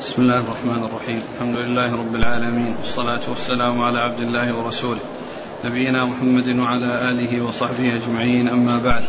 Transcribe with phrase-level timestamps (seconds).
[0.00, 1.20] بسم الله الرحمن الرحيم.
[1.34, 2.74] الحمد لله رب العالمين.
[2.78, 5.00] والصلاة والسلام على عبد الله ورسوله.
[5.64, 8.48] نبينا محمد وعلى آله وصحبه أجمعين.
[8.48, 9.02] أما بعد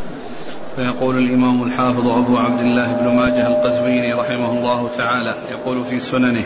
[0.75, 6.45] فيقول الإمام الحافظ أبو عبد الله بن ماجه القزويني رحمه الله تعالى يقول في سننه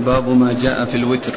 [0.00, 1.32] باب ما جاء في الوتر.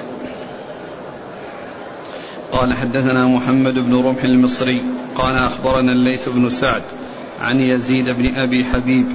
[2.52, 4.84] قال حدثنا محمد بن رمح المصري
[5.16, 6.82] قال أخبرنا الليث بن سعد
[7.42, 9.08] عن يزيد بن أبي حبيب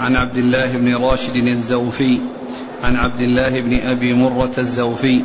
[0.00, 2.20] عن عبد الله بن راشد الزوفي
[2.84, 5.22] عن عبد الله بن أبي مرة الزوفي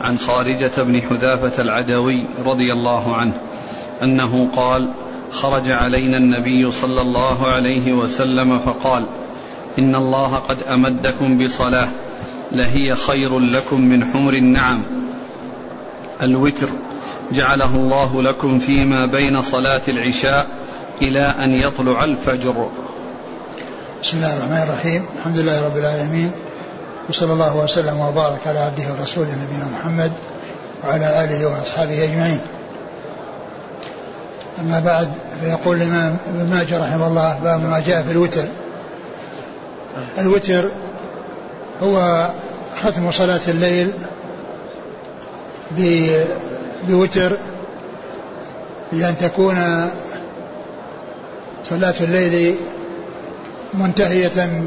[0.00, 3.32] عن خارجة بن حذافة العدوي رضي الله عنه
[4.02, 4.88] أنه قال
[5.30, 9.06] خرج علينا النبي صلى الله عليه وسلم فقال
[9.78, 11.88] إن الله قد أمدكم بصلاة
[12.52, 14.84] لهي خير لكم من حمر النعم.
[16.22, 16.68] الوتر
[17.32, 20.46] جعله الله لكم فيما بين صلاة العشاء
[21.02, 22.68] إلى أن يطلع الفجر.
[24.02, 25.06] بسم الله الرحمن الرحيم.
[25.16, 26.30] الحمد لله رب العالمين.
[27.08, 30.12] وصلى الله وسلم وبارك على عبده ورسوله نبينا محمد
[30.84, 32.40] وعلى آله وأصحابه أجمعين.
[34.60, 38.44] أما بعد فيقول الإمام ابن ماجه رحمه الله باب ما جاء في الوتر.
[40.18, 40.68] الوتر
[41.82, 42.28] هو
[42.82, 43.92] ختم صلاة الليل
[46.88, 47.36] بوتر
[48.92, 49.90] بأن تكون
[51.64, 52.56] صلاة الليل
[53.74, 54.62] منتهية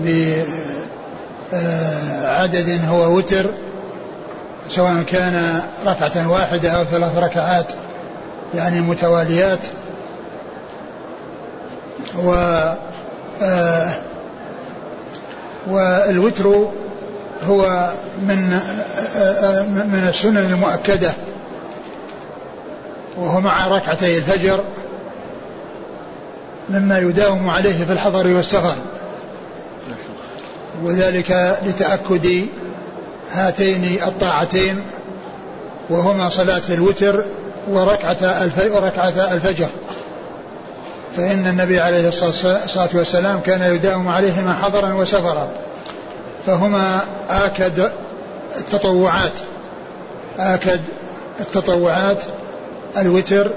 [2.24, 3.46] بعدد هو وتر
[4.68, 7.68] سواء كان ركعة واحدة أو ثلاث ركعات
[8.54, 9.60] يعني متواليات.
[12.18, 12.32] و
[13.42, 13.90] آه،
[15.68, 16.70] والوتر
[17.44, 18.60] هو من
[19.18, 21.14] آه، من السنن المؤكدة
[23.18, 24.64] وهو مع ركعتي الفجر.
[26.70, 28.76] مما يداوم عليه في الحضر والسفر.
[30.84, 32.46] وذلك لتأكد
[33.32, 34.82] هاتين الطاعتين
[35.90, 37.24] وهما صلاة الوتر
[37.70, 38.18] وركعة
[39.32, 39.68] الفجر.
[41.18, 45.50] فإن النبي عليه الصلاة والسلام كان يداوم عليهما حضرا وسفرا.
[46.46, 47.92] فهما آكد
[48.58, 49.32] التطوعات
[50.40, 50.80] آكد
[51.40, 52.24] التطوعات
[52.98, 53.52] الوتر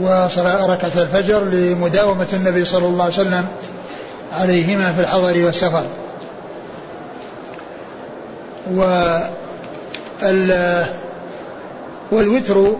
[0.00, 3.46] وركعة الفجر لمداومة النبي صلى الله عليه وسلم
[4.32, 5.84] عليهما في الحضر والسفر.
[12.12, 12.76] والوتر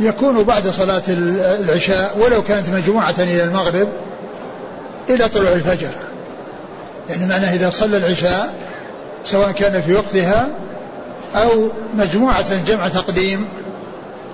[0.00, 3.88] يكون بعد صلاة العشاء ولو كانت مجموعة إلى المغرب
[5.10, 5.90] إلى طلوع الفجر.
[7.10, 8.54] يعني معناه إذا صلى العشاء
[9.24, 10.48] سواء كان في وقتها
[11.34, 13.48] أو مجموعة جمع تقديم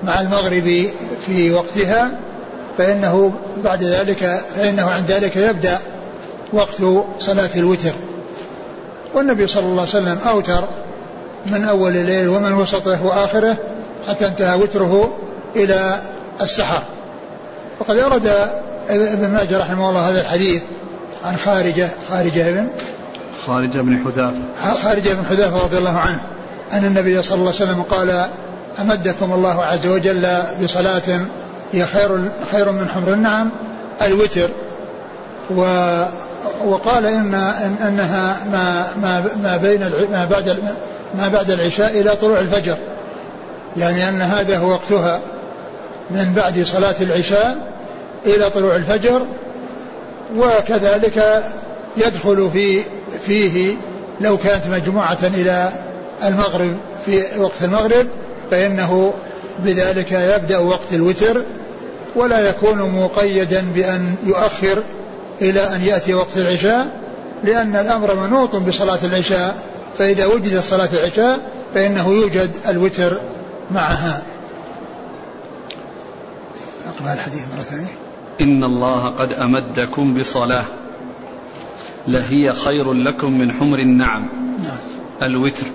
[0.05, 0.87] مع المغرب
[1.27, 2.11] في وقتها
[2.79, 3.33] فإنه
[3.65, 5.79] بعد ذلك فإنه عند ذلك يبدأ
[6.53, 6.83] وقت
[7.19, 7.93] صلاة الوتر.
[9.15, 10.65] والنبي صلى الله عليه وسلم أوتر
[11.47, 13.57] من أول الليل ومن وسطه وآخره
[14.09, 15.19] حتى انتهى وتره
[15.57, 16.01] إلى
[16.43, 16.83] السحر.
[17.81, 18.33] وقد أورد
[18.89, 20.63] ابن ماجه رحمه الله هذا الحديث
[21.25, 22.69] عن خارجة خارجة ابن؟
[23.47, 24.75] خارجة بن حذافة.
[24.83, 26.21] خارجة بن حذافة رضي الله عنه
[26.73, 28.27] أن النبي صلى الله عليه وسلم قال
[28.81, 31.03] أمدكم الله عز وجل بصلاة
[31.73, 32.19] هي خير
[32.53, 33.51] خير من حمر النعم
[34.03, 34.49] الوتر.
[35.51, 35.63] و
[36.65, 37.35] وقال إن
[37.89, 40.59] إنها ما ما ما بين ما بعد
[41.15, 42.77] ما بعد العشاء إلى طلوع الفجر.
[43.77, 45.21] يعني أن هذا هو وقتها.
[46.11, 47.73] من بعد صلاة العشاء
[48.27, 49.27] إلى طلوع الفجر
[50.37, 51.43] وكذلك
[51.97, 52.83] يدخل في
[53.27, 53.77] فيه
[54.21, 55.73] لو كانت مجموعة إلى
[56.25, 58.07] المغرب في وقت المغرب
[58.53, 59.15] فإنه
[59.65, 61.43] بذلك يبدأ وقت الوتر
[62.17, 64.83] ولا يكون مقيدا بأن يؤخر
[65.43, 67.01] إلى أن يأتي وقت العشاء
[67.45, 69.63] لأن الأمر منوط بصلاة العشاء
[69.99, 73.21] فإذا وجدت صلاة العشاء فإنه يوجد الوتر
[73.71, 74.23] معها.
[76.87, 77.95] أقرأ الحديث مرة ثانية.
[78.41, 80.65] إن الله قد أمدكم بصلاة
[82.09, 84.29] لهي خير لكم من حمر النعم.
[84.65, 84.79] نعم.
[85.23, 85.67] الوتر.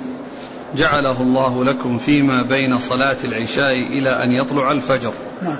[0.76, 5.14] جعله الله لكم فيما بين صلاة العشاء إلى أن يطلع الفجر.
[5.44, 5.60] نعم.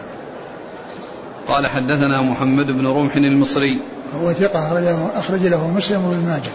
[1.48, 3.78] قال حدثنا محمد بن رمح المصري.
[4.14, 6.52] وهو ثقة أخرج, أخرج له مسلم وابن ماجه.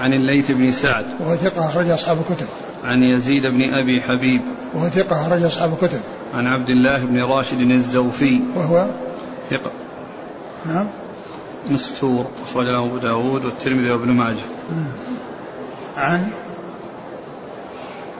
[0.00, 1.06] عن الليث بن سعد.
[1.20, 2.46] وهو ثقة أخرج أصحاب الكتب.
[2.84, 4.42] عن يزيد بن أبي حبيب.
[4.74, 6.00] وهو ثقة أخرج أصحاب الكتب.
[6.34, 8.40] عن عبد الله بن راشد الزوفي.
[8.56, 8.90] وهو
[9.50, 9.70] ثقة.
[10.66, 10.88] نعم.
[11.70, 12.26] مستور.
[12.50, 14.46] أخرج له أبو داود والترمذي وابن ماجه.
[15.96, 16.28] عن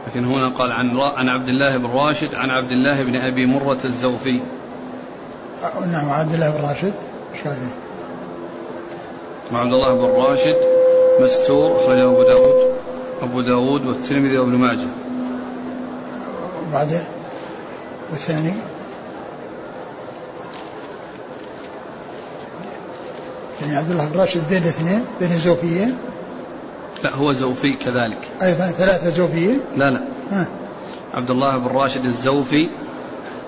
[0.07, 3.79] لكن هنا قال عن عن عبد الله بن راشد عن عبد الله بن أبي مرة
[3.85, 4.41] الزوفي.
[5.93, 6.93] نعم عبد الله بن راشد.
[9.53, 10.57] وعبد الله بن راشد
[11.21, 12.73] مستور أخرجه أبو داود
[13.21, 14.89] أبو داود والترمذي وابن ماجه.
[16.69, 17.01] وبعده
[18.11, 18.53] والثاني؟
[23.61, 25.97] يعني عبد الله بن راشد بين الاثنين بين الزوفيين؟
[27.05, 28.19] لا هو زوفي كذلك.
[28.43, 30.01] أيضا ثلاثة زوفيين؟ لا لا.
[30.33, 30.47] ها.
[31.15, 32.69] عبد الله بن راشد الزوفي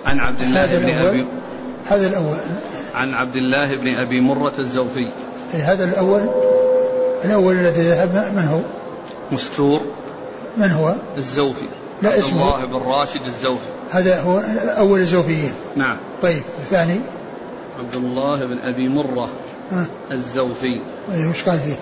[0.07, 1.09] عن عبد الله هذا بن الأول.
[1.09, 1.27] أبي
[1.87, 2.37] هذا الأول.
[2.95, 5.09] عن عبد الله بن أبي مرة الزوفي.
[5.55, 6.29] أي هذا الأول.
[7.25, 8.61] الأول الذي ذهب من هو؟
[9.35, 9.81] مستور.
[10.57, 11.69] من هو؟ الزوفي.
[12.03, 12.43] لا عبد اسمه.
[12.43, 13.69] الله بن راشد الزوفي.
[13.91, 14.43] هذا هو
[14.79, 15.97] أول الزوفيين نعم.
[16.23, 17.01] طيب الثاني؟
[17.79, 19.29] عبد الله بن أبي مرة
[20.11, 20.81] الزوفي.
[21.15, 21.77] أي وش قال فيه؟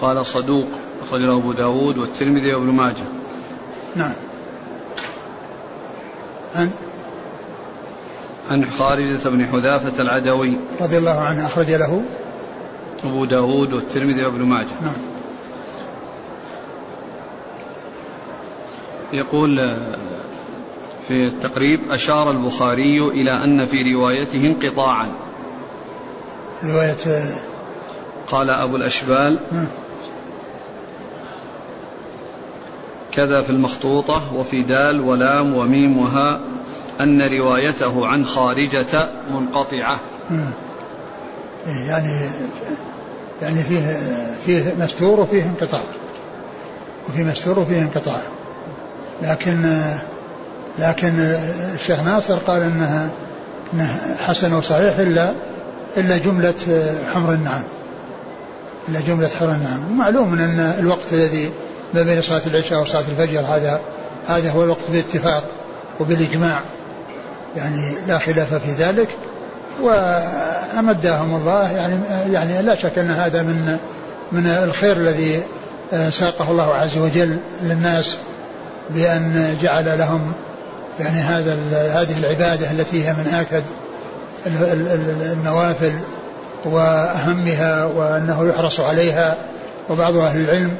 [0.00, 0.66] قال صدوق
[1.02, 3.04] أخرجه أبو داود والترمذي وابن ماجه.
[3.96, 4.12] نعم.
[6.54, 6.70] عن؟
[8.50, 10.56] عن خارجة بن حذافة العدوي.
[10.80, 12.02] رضي الله عنه أخرج له؟
[13.04, 14.80] أبو داود والترمذي وابن ماجه.
[14.82, 14.92] نعم.
[19.12, 19.98] يقول آه،
[21.08, 25.12] في التقريب أشار البخاري إلى أن في روايته انقطاعا.
[26.64, 27.34] رواية آه،
[28.26, 29.66] قال أبو الأشبال ها.
[33.12, 36.40] كذا في المخطوطة وفي دال ولام وميم وهاء
[37.00, 40.00] أن روايته عن خارجة منقطعة.
[41.66, 42.30] إيه، يعني
[43.42, 44.00] يعني فيه
[44.46, 45.84] فيه مستور وفيه انقطاع.
[47.08, 48.20] وفيه مستور وفيه انقطاع.
[49.22, 49.80] لكن
[50.78, 51.36] لكن
[51.74, 53.10] الشيخ ناصر قال إنها
[53.74, 55.32] إنها حسن وصحيح إلا
[55.96, 56.54] إلا جملة
[57.14, 57.62] حمر النعم.
[58.88, 59.90] إلا جملة حمر النعم.
[59.90, 61.50] ومعلوم إن الوقت الذي
[61.94, 63.80] ما بين صلاة العشاء وصلاة الفجر هذا
[64.28, 65.44] هذا هو الوقت بالاتفاق
[66.00, 66.60] وبالإجماع.
[67.56, 69.08] يعني لا خلاف في ذلك.
[69.82, 71.94] وأمدهم الله يعني
[72.32, 73.76] يعني لا شك أن هذا من
[74.32, 75.42] من الخير الذي
[76.10, 78.18] ساقه الله عز وجل للناس
[78.90, 80.32] بأن جعل لهم
[81.00, 81.54] يعني هذا
[82.02, 83.62] هذه العبادة التي هي من آكد
[84.46, 85.92] ال- ال- ال- النوافل
[86.64, 89.36] وأهمها وأنه يحرص عليها.
[89.90, 90.70] وبعض أهل العلم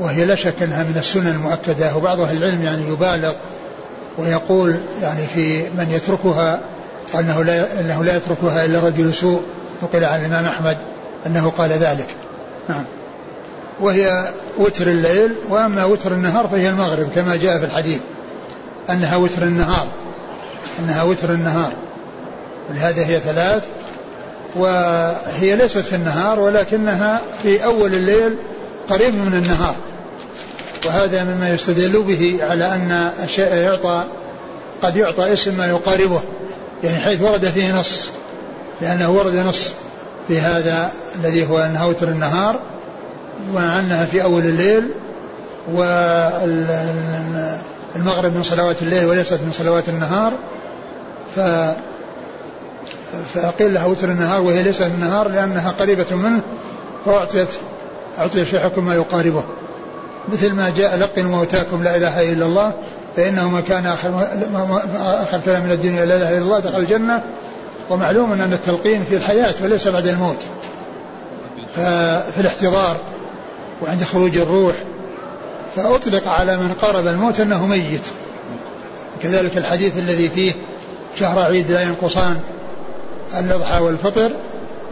[0.00, 3.32] وهي لا شك أنها من السنن المؤكدة وبعض أهل العلم يعني يبالغ
[4.18, 6.60] ويقول يعني في من يتركها
[7.14, 9.42] أنه لا أنه لا يتركها إلا رجل سوء
[9.82, 10.78] نقل عن الإمام أحمد
[11.26, 12.06] أنه قال ذلك.
[12.68, 12.84] نعم.
[13.80, 14.28] وهي
[14.58, 18.00] وتر الليل وأما وتر النهار فهي المغرب كما جاء في الحديث.
[18.90, 19.86] أنها وتر النهار.
[20.78, 21.72] أنها وتر النهار.
[22.70, 23.62] ولهذا هي ثلاث.
[24.56, 28.34] وهي ليست في النهار ولكنها في أول الليل
[28.90, 29.74] قريب من النهار.
[30.86, 34.04] وهذا مما يستدل به على أن الشيء يعطى
[34.82, 36.20] قد يعطى اسم ما يقاربه
[36.84, 38.08] يعني حيث ورد فيه نص
[38.80, 39.72] لأنه ورد نص
[40.28, 42.56] في هذا الذي هو أنها وتر النهار
[43.52, 44.90] ومع أنها في أول الليل
[45.72, 46.46] والمغرب
[48.36, 50.32] من صلوات الليل وليست من صلوات النهار.
[51.36, 51.40] ف
[53.34, 56.40] فقيل لها وتر النهار وهي ليست النهار لأنها قريبة منه
[57.06, 57.48] فأعطيت
[58.18, 59.44] أعطي في حكم ما يقاربه.
[60.28, 62.72] مثل ما جاء لقنوا موتاكم لا إله إلا الله
[63.16, 64.26] فإنه ما كان آخر,
[64.96, 67.22] آخر كلام من الدنيا لا إله إلا الله دخل الجنة.
[67.90, 70.46] ومعلوم أن التلقين في الحياة وليس بعد الموت.
[71.74, 72.96] ففي الاحتضار
[73.82, 74.74] وعند خروج الروح.
[75.76, 78.06] فأطلق على من قارب الموت أنه ميت.
[79.22, 80.52] كذلك الحديث الذي فيه
[81.16, 82.40] شهر عيد لا ينقصان
[83.38, 84.30] الأضحى والفطر.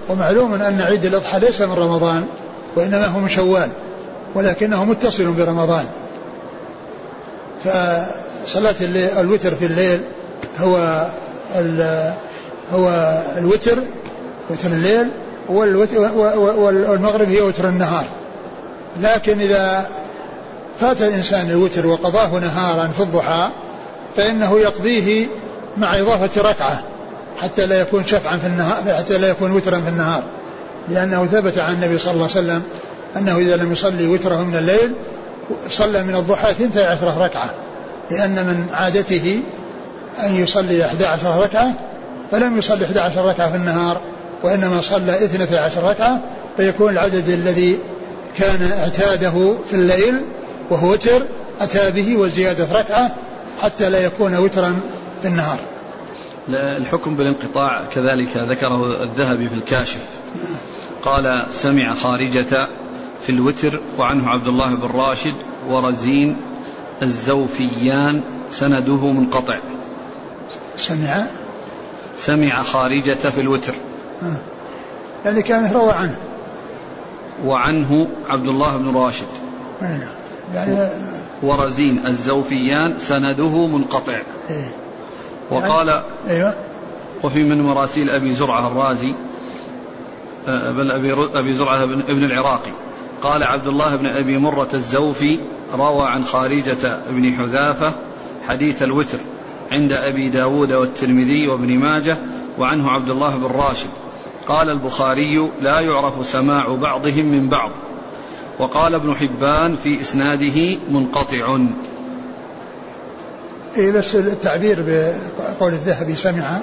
[0.09, 2.26] ومعلوم أن عيد الأضحى ليس من رمضان.
[2.76, 3.68] وإنما هو من شوال
[4.35, 5.85] ولكنه متصل برمضان.
[7.64, 8.75] فصلاة
[9.21, 10.00] الوتر في الليل
[10.56, 11.06] هو
[12.71, 12.88] هو
[13.38, 13.78] الوتر
[14.50, 15.09] وتر الليل
[15.49, 18.04] والمغرب هي وتر النهار.
[19.00, 19.88] لكن إذا
[20.80, 23.50] فات الإنسان الوتر وقضاه نهارا في الضحى
[24.16, 25.26] فإنه يقضيه
[25.76, 26.83] مع إضافة ركعة
[27.37, 30.23] حتى لا يكون شفعا في النهار حتى لا يكون وترا في النهار.
[30.88, 32.62] لأنه ثبت عن النبي صلى الله عليه وسلم
[33.16, 34.93] أنه إذا لم يصلي وتره من الليل
[35.71, 37.50] صلى من الضحى ثنتي عشرة ركعة.
[38.11, 39.40] لأن من عادته
[40.19, 41.73] أن يصلي 11 ركعة
[42.31, 44.00] فلم يصلي 11 ركعة في النهار
[44.43, 46.21] وإنما صلى 12 ركعة
[46.57, 47.78] فيكون العدد الذي
[48.38, 50.25] كان اعتاده في الليل
[50.71, 51.23] وهو وتر
[51.61, 53.11] أتى به وزيادة ركعة
[53.59, 54.81] حتى لا يكون وترا
[55.23, 55.59] في النهار.
[56.49, 60.07] الحكم بالانقطاع كذلك ذكره الذهبي في الكاشف.
[61.06, 62.68] قال سمع خارجة
[63.20, 65.34] في الوتر وعنه عبد الله بن راشد
[65.68, 66.36] ورزين
[67.02, 69.58] الزوفيان سنده منقطع.
[70.76, 71.26] سمع؟
[72.18, 73.75] سمع خارجة في الوتر.
[75.25, 76.16] يعني كان روى عنه.
[77.44, 79.26] وعنه عبد الله بن راشد.
[79.82, 80.00] نعم.
[80.54, 80.88] يعني
[81.42, 84.18] ورزين الزوفيان سنده منقطع.
[84.50, 84.70] إيه.
[85.50, 86.54] وقال أيوه.
[87.25, 89.14] وفي من مراسيل أبي زرعة الرازي
[90.46, 92.70] بل أبي, أبي زرعة ابن العراقي.
[93.22, 95.40] قال عبد الله بن أبي مرة الزوفي
[95.74, 97.92] روى عن خارجة بن حذافة
[98.48, 99.18] حديث الوتر
[99.72, 102.16] عند أبي داود والترمذي وابن ماجه
[102.58, 103.88] وعنه عبد الله بن راشد.
[104.48, 107.70] قال البخاري لا يعرف سماع بعضهم من بعض
[108.58, 111.58] وقال ابن حبان في إسناده منقطع
[113.76, 116.60] إيه بس التعبير بقول الذهبي سمع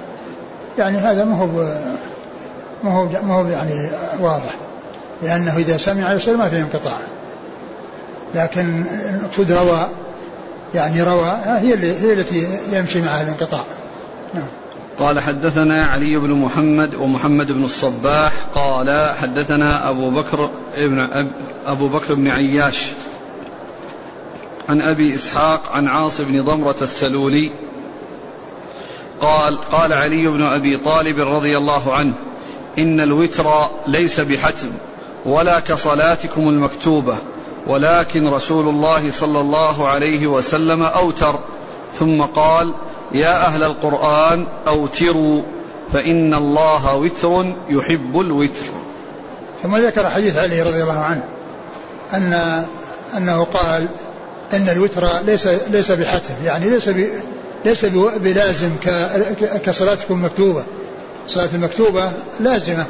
[0.78, 1.80] يعني هذا ما هو
[2.84, 4.56] ما هو ما هو يعني واضح.
[5.22, 7.00] لأنه إذا سمع يصير ما فيه انقطاع.
[8.36, 9.90] لكن المقصود روى
[10.74, 13.64] يعني روى هي اللي هي التي يمشي معها الانقطاع.
[14.34, 14.48] نعم.
[15.00, 21.28] قال حدثنا علي بن محمد ومحمد بن الصباح قال حدثنا أبو بكر ابن
[21.68, 22.88] أبو بكر بن عياش
[24.70, 27.52] عن أبي إسحاق عن عاص بن ضمرة السلولي
[29.22, 32.14] قال قال علي بن أبي طالب رضي الله عنه
[32.80, 33.50] إن الوتر
[33.88, 34.70] ليس بحتم
[35.26, 37.18] ولا كصلاتكم المكتوبة
[37.68, 41.40] ولكن رسول الله صلى الله عليه وسلم أوتر.
[41.94, 42.74] ثم قال
[43.12, 45.42] يا أهل القرآن أوتروا
[45.94, 48.72] فإن الله وتر يحب الوتر.
[49.64, 51.24] ثم ذكر حديث علي رضي الله عنه
[52.14, 52.34] أن
[53.18, 53.90] أنه قال
[54.54, 56.90] أن الوتر ليس ليس بحتم يعني ليس
[57.66, 57.86] ليس
[58.18, 58.70] بلازم
[59.66, 60.64] كصلاتكم مكتوبة
[61.26, 62.86] الصلاة المكتوبة لازمة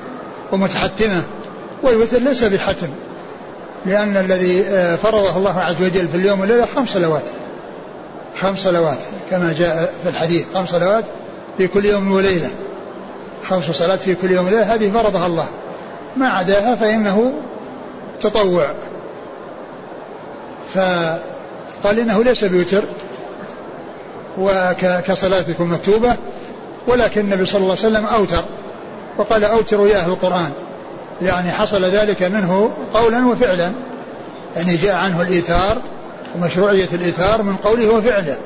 [0.51, 1.21] ومتحتمة
[1.83, 2.87] والوتر ليس بحتم
[3.85, 7.23] لأن الذي آه، فرضه الله عز وجل في اليوم والليلة خمس صلوات.
[8.41, 8.97] خمس صلوات
[9.29, 11.05] كما جاء في الحديث خمس صلوات
[11.57, 12.49] في كل يوم وليلة.
[13.49, 15.47] خمس صلوات في كل يوم وليلة هذه فرضها الله.
[16.17, 17.33] ما عداها فإنه
[18.21, 18.75] تطوع.
[20.73, 22.83] فقال إنه ليس بوتر
[24.37, 26.15] وكصلاتكم مكتوبة
[26.87, 28.43] ولكن النبي صلى الله عليه وسلم أوتر
[29.17, 30.51] وقال أوتروا يا أهل القرآن.
[31.21, 33.71] يعني حصل ذلك منه قولا وفعلا.
[34.55, 35.77] يعني جاء عنه الإيثار
[36.35, 38.37] ومشروعية الإيثار من قوله وفعله.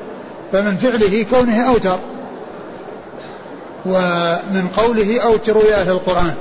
[0.52, 1.98] فمن فعله كونه أوتر.
[3.86, 6.34] ومن قوله أوتروا يا أهل القرآن.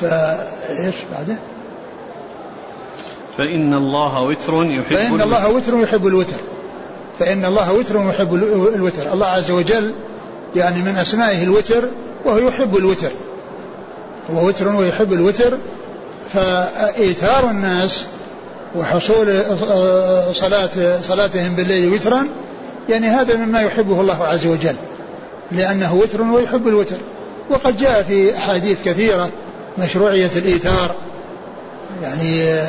[0.00, 1.36] فإيش بعده؟
[3.38, 6.36] فإن الله وتر يحب فإن الله وتر يحب الوتر.
[7.18, 8.34] فإن الله وتر يحب
[8.74, 9.12] الوتر.
[9.12, 9.94] الله عز وجل
[10.56, 11.84] يعني من أسمائه الوتر
[12.24, 13.10] وهو يحب الوتر.
[14.34, 15.58] هو وتر ويحب الوتر.
[16.34, 18.06] فإيثار الناس
[18.76, 19.42] وحصول
[20.32, 22.26] صلاة صلاتهم بالليل وترا
[22.88, 24.76] يعني هذا مما يحبه الله عز وجل.
[25.52, 26.96] لأنه وتر ويحب الوتر.
[27.50, 29.30] وقد جاء في أحاديث كثيرة
[29.78, 30.94] مشروعية الإيثار.
[32.02, 32.60] يعني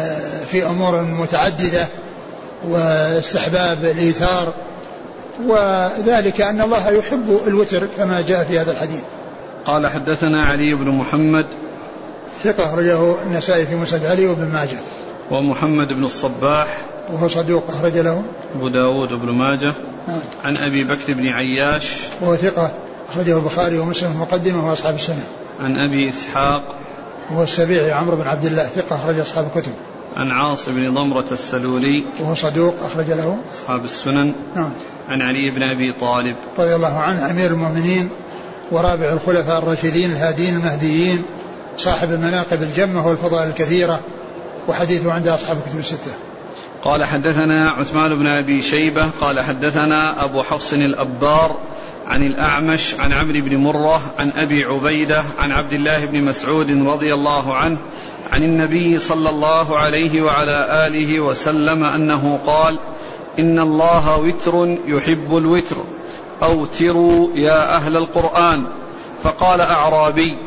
[0.51, 1.87] في أمور متعددة.
[2.69, 4.53] واستحباب الإيثار
[5.45, 9.01] وذلك أن الله يحب الوتر كما جاء في هذا الحديث.
[9.65, 11.45] قال حدثنا علي بن محمد
[12.43, 14.77] ثقة أخرجه النسائي في مسند علي وابن ماجه.
[15.31, 18.23] ومحمد بن الصباح وهو صدوق أخرج له.
[18.55, 19.73] أبو داود وابن ماجه.
[20.07, 20.19] نعم.
[20.43, 21.93] عن أبي بكر بن عياش.
[22.21, 22.71] وهو ثقة
[23.09, 25.23] أخرجه البخاري ومسلم في مقدمة وأصحاب السنة.
[25.59, 26.63] عن أبي إسحاق.
[27.31, 29.71] وهو السبيعي عمرو بن عبد الله ثقة أخرج أصحاب الكتب.
[30.17, 32.03] عن عاص بن ضمرة السلولي.
[32.19, 33.37] وهو صدوق أخرج له.
[33.53, 34.33] أصحاب السنن.
[34.55, 34.73] نعم.
[35.09, 36.35] عن علي بن أبي طالب.
[36.57, 38.09] رضي الله عنه أمير المؤمنين
[38.71, 41.23] ورابع الخلفاء الراشدين الهاديين المهديين
[41.77, 43.99] صاحب المناقب الجمة والفضائل الكثيرة
[44.67, 46.11] وحديثه عند أصحاب الكتب الستة.
[46.83, 51.57] قال حدثنا عثمان بن أبي شيبة قال حدثنا أبو حفص الأبار
[52.07, 57.13] عن الأعمش عن عمرو بن مرة عن أبي عبيدة عن عبد الله بن مسعود رضي
[57.13, 57.77] الله عنه
[58.31, 62.79] عن النبي صلى الله عليه وعلى آله وسلم أنه قال
[63.39, 65.75] إن الله وتر يحب الوتر
[66.43, 68.67] أوتروا يا أهل القرآن.
[69.23, 70.37] فقال أعرابي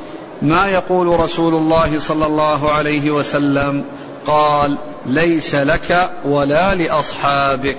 [0.42, 3.84] ما يقول رسول الله صلى الله عليه وسلم؟
[4.26, 7.78] قال ليس لك ولا لأصحابك.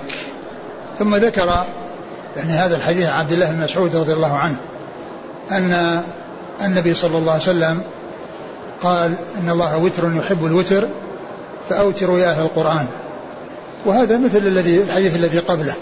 [0.98, 1.46] ثم ذكر
[2.36, 4.56] يعني هذا الحديث عبد الله بن مسعود رضي الله عنه
[5.50, 6.02] أن
[6.64, 7.82] النبي صلى الله عليه وسلم
[8.82, 10.86] قال إن الله وتر يحب الوتر
[11.68, 12.86] فأوتروا يا أهل القرآن.
[13.86, 15.74] وهذا مثل الذي الحديث الذي قبله.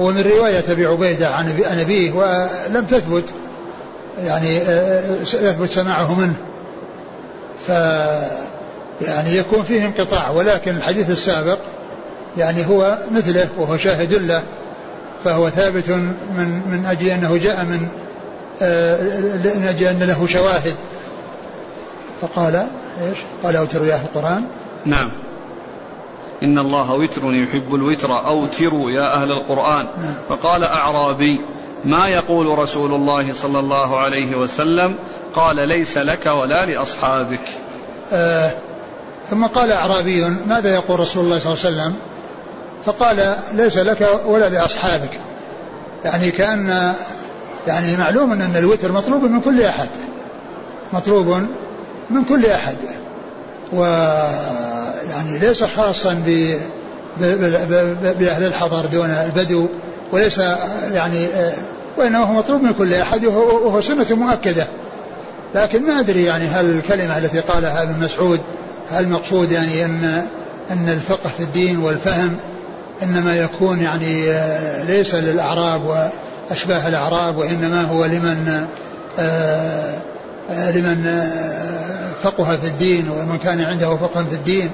[0.00, 3.24] هو من رواية أبي عبيدة عن أبيه ولم تثبت.
[4.24, 4.56] يعني
[5.20, 6.34] يثبت سماعه منه.
[7.66, 7.68] ف
[9.02, 11.58] يعني يكون فيه انقطاع ولكن الحديث السابق
[12.36, 14.42] يعني هو مثله وهو شاهد له
[15.24, 17.80] فهو ثابت من من أجل أنه جاء من
[19.56, 20.74] من أجل أن له شواهد.
[22.22, 24.44] فقال إيش؟ قال اوتروا يا أهل القرآن.
[24.86, 25.12] نعم.
[26.42, 29.86] إن الله وتر يحب الوتر أوتروا يا أهل القرآن.
[29.98, 30.14] نعم.
[30.28, 31.40] فقال أعرابي
[31.84, 34.94] ما يقول رسول الله صلى الله عليه وسلم؟
[35.34, 37.40] قال ليس لك ولا لأصحابك.
[38.12, 38.54] آه
[39.30, 41.96] ثم قال أعرابي ماذا يقول رسول الله صلى الله عليه وسلم؟
[42.84, 45.20] فقال ليس لك ولا لأصحابك.
[46.04, 46.92] يعني كأن
[47.66, 49.88] يعني معلوم أن الوتر مطلوب من كل أحد.
[50.92, 51.46] مطلوب
[52.12, 52.76] من كل أحد.
[53.72, 56.56] ويعني ليس خاصا ب
[58.20, 59.66] بأهل الحضر دون البدو
[60.12, 60.38] وليس
[60.92, 61.26] يعني
[61.96, 64.66] وإنما هو مطلوب من كل أحد وهو سنة مؤكدة.
[65.54, 68.40] لكن ما أدري يعني هل الكلمة التي قالها ابن مسعود
[68.90, 70.22] هل المقصود يعني أن
[70.70, 72.36] أن الفقه في الدين والفهم
[73.02, 74.32] إنما يكون يعني
[74.84, 76.10] ليس للأعراب
[76.50, 78.66] وأشباه الأعراب وإنما هو لمن
[79.18, 80.02] آه
[80.50, 81.30] لمن
[82.22, 84.70] فقه في الدين ومن كان عنده فقه في الدين.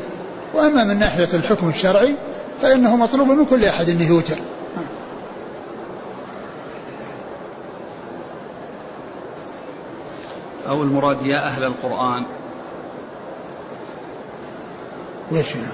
[0.55, 2.15] وأما من ناحية الحكم الشرعي
[2.63, 4.37] فإنه مطلوب من كل أحد أنه يوتر.
[10.69, 12.25] أو المراد يا أهل القرآن.
[15.33, 15.67] وش يعني؟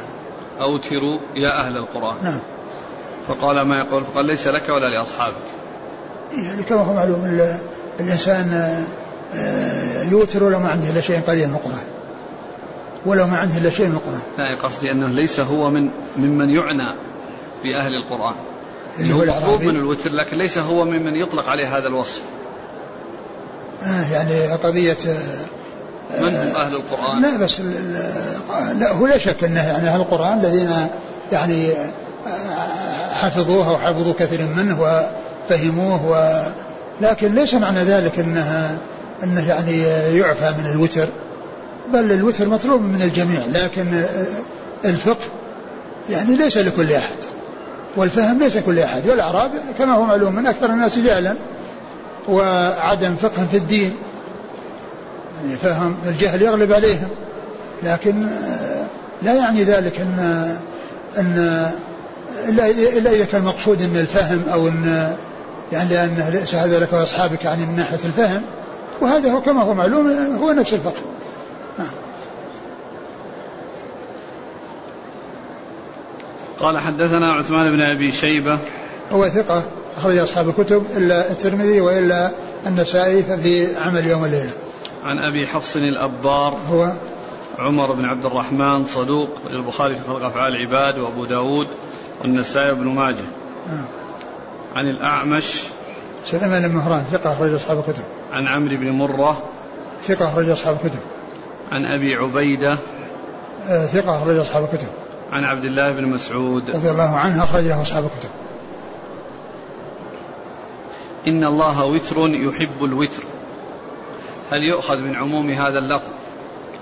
[0.60, 2.16] أوتروا يا أهل القرآن.
[2.22, 2.40] نعم.
[3.28, 5.34] فقال ما يقول فقال ليس لك ولا لأصحابك.
[6.32, 7.48] يعني كما هو معلوم
[8.00, 8.84] الإنسان
[9.36, 11.84] آه، يوتر ولو ما عنده إلا شيء قليل من القرآن.
[13.06, 14.20] ولو ما عنده إلا شيء من القرآن.
[14.38, 16.96] لا قصدي أنه ليس هو من ممن يعنى
[17.64, 18.34] بأهل القرآن.
[19.00, 22.20] اللي هو مطلوب من الوتر لكن ليس هو ممن يطلق عليه هذا الوصف.
[23.82, 29.44] آه يعني قضية آه، من هم أهل القرآن؟ لا بس ال- لا هو لا شك
[29.44, 30.70] أنه يعني أهل القرآن الذين
[31.32, 36.42] يعني آه، حفظوه وحفظوا كثير منه وفهموه و
[37.00, 38.78] لكن ليس معنى ذلك أنها
[39.23, 39.83] أنه يعني
[40.18, 41.09] يعفى من الوتر
[41.92, 44.05] بل الوتر مطلوب من الجميع لكن
[44.85, 45.27] الفقه
[46.11, 47.16] يعني ليس لكل أحد
[47.96, 51.35] والفهم ليس لكل أحد والأعراب كما هو معلوم من أكثر الناس جهلا
[52.29, 53.92] وعدم فقه في الدين
[55.44, 57.09] يعني فهم الجهل يغلب عليهم
[57.83, 58.27] لكن
[59.22, 60.18] لا يعني ذلك ان
[61.18, 61.66] أن
[62.48, 65.16] الا إلا إذا كان المقصود ان الفهم أو ان
[65.72, 68.42] يعني لأن ليس هذا لك وأصحابك يعني من ناحية الفهم
[69.00, 70.11] وهذا هو كما هو معلوم
[70.42, 71.02] هو نفس الفقه.
[71.78, 71.88] نعم.
[76.61, 78.59] قال حدثنا عثمان بن أبي شيبة.
[79.12, 79.62] هو ثقة
[79.96, 82.30] أخرج أصحاب الكتب إلا الترمذي وإلا
[82.66, 84.50] النسائي ففي عمل يوم الليلة
[85.04, 86.57] عن أبي حفص الأبار.
[86.70, 86.92] هو؟
[87.59, 91.66] عمر بن عبد الرحمن صدوق البخاري في خلق أفعال العباد وأبو داود
[92.22, 93.16] والنسائي بن ماجه.
[93.68, 93.85] نعم.
[94.76, 95.62] عن الأعمش
[96.24, 98.04] سليمان بن مهران ثقة أخرج أصحاب الكتب.
[98.32, 99.42] عن عمرو بن مرة.
[100.02, 101.00] ثقة أخرج أصحاب الكتب.
[101.72, 102.78] عن أبي عبيدة.
[103.68, 104.88] آه، ثقة أخرج أصحاب الكتب.
[105.32, 106.70] عن عبد الله بن مسعود.
[106.70, 108.30] رضي الله عنه اخرج له أصحاب الكتب.
[111.26, 113.22] إن الله وتر يحب الوتر.
[114.52, 116.10] هل يؤخذ من عموم هذا اللفظ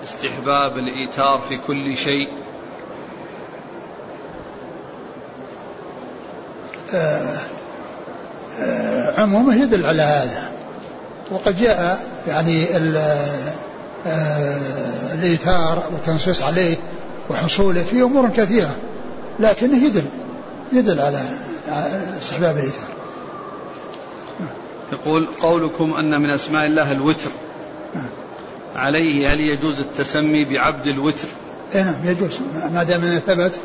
[0.05, 2.29] استحباب الإيتار في كل شيء؟
[9.19, 10.51] عمومه يدل على هذا.
[11.31, 12.67] وقد جاء يعني
[14.07, 14.59] آه،
[15.15, 16.77] الإيثار والتنصيص عليه
[17.31, 18.71] وحصوله في أمور كثيرة
[19.41, 20.05] لكنه يدل
[20.73, 21.21] يدل على
[22.23, 22.89] استحباب الإيثار.
[24.93, 27.31] يقول قولكم أن من أسماء الله الوتر.
[28.77, 31.29] عليه هل يجوز التسمي بعبد الوتر؟
[31.75, 32.39] اي نعم يجوز
[32.75, 33.61] ما دام ثبت.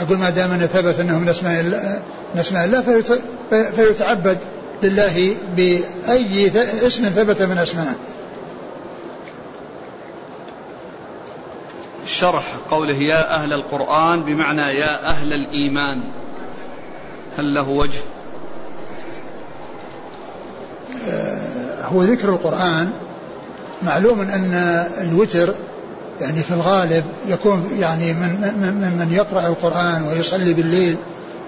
[0.00, 2.02] أقول ما دام انه ثبت انه من اسماء الله
[2.34, 4.38] من اسماء الله فيت- في- فيتعبد
[4.82, 7.94] لله بأي ث- اسم ثبت من اسمائه
[12.06, 16.00] شرح قوله يا أهل القرآن بمعنى يا أهل الإيمان.
[17.38, 18.00] هل له وجه؟
[21.82, 22.90] هو ذكر القرآن.
[23.82, 24.54] معلوم أن
[25.02, 25.54] الوتر
[26.20, 30.96] يعني في الغالب يكون يعني من من من, يقرأ القرآن ويصلي بالليل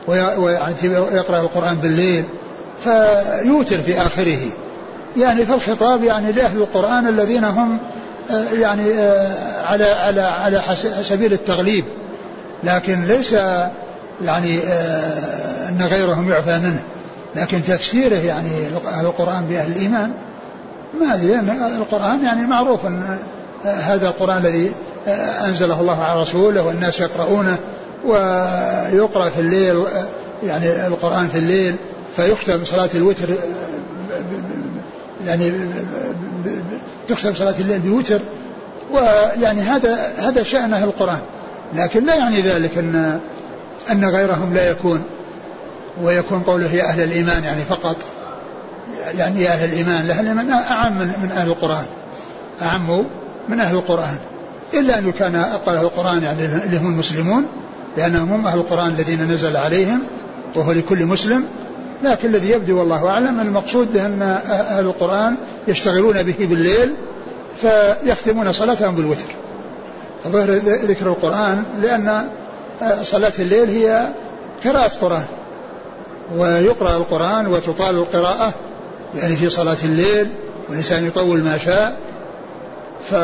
[0.08, 2.24] وي- ويقرأ القرآن بالليل
[2.84, 4.38] فيوتر في آخره.
[5.16, 7.78] يعني فالخطاب يعني لأهل القرآن الذين هم
[8.30, 10.62] آه، يعني آه، على على على
[11.02, 11.84] سبيل التغليب.
[12.64, 13.32] لكن ليس
[14.24, 16.82] يعني آه، أن غيرهم يعفى منه.
[17.36, 18.50] لكن تفسيره يعني
[19.00, 20.12] القرآن بأهل الإيمان
[21.00, 21.34] ما أدري
[21.76, 23.18] القرآن يعني معروف أن
[23.66, 24.72] هذا القرآن الذي
[25.46, 27.56] أنزله الله على رسوله والناس يقرؤونه
[28.06, 29.84] ويقرأ في الليل
[30.44, 31.76] يعني القرآن في الليل
[32.16, 33.28] فيختم صلاة الوتر
[35.26, 35.52] يعني
[37.08, 38.20] تختم صلاة الليل بوتر
[38.92, 41.18] ويعني هذا هذا شأن أهل القرآن.
[41.74, 43.20] لكن لا يعني ذلك أن
[43.90, 45.02] أن غيرهم لا يكون
[46.02, 47.96] ويكون قوله يا أهل الإيمان يعني فقط.
[49.18, 51.84] يعني يا أهل الإيمان لأهل الإيمان أعم من, من أهل القرآن.
[52.62, 53.04] أعم
[53.48, 54.18] من أهل القرآن.
[54.74, 57.46] إلا أنه كان أقرأ القرآن يعني اللي هم المسلمون
[57.96, 60.02] لأنهم هم أهل القرآن الذين نزل عليهم
[60.54, 61.44] وهو لكل مسلم.
[62.04, 65.36] لكن الذي يبدو والله أعلم المقصود بأن أهل القرآن
[65.68, 66.94] يشتغلون به بالليل
[67.60, 69.34] فيختمون صلاتهم بالوتر.
[70.24, 70.50] فظهر
[70.84, 72.28] ذكر القرآن لأن
[73.02, 74.08] صلاة الليل هي
[74.64, 75.24] قراءة قرآن
[76.36, 78.52] ويقرأ القرآن وتطال القراءة
[79.14, 80.26] يعني في صلاة الليل
[80.68, 82.05] والإنسان يطول ما شاء.
[83.10, 83.14] ف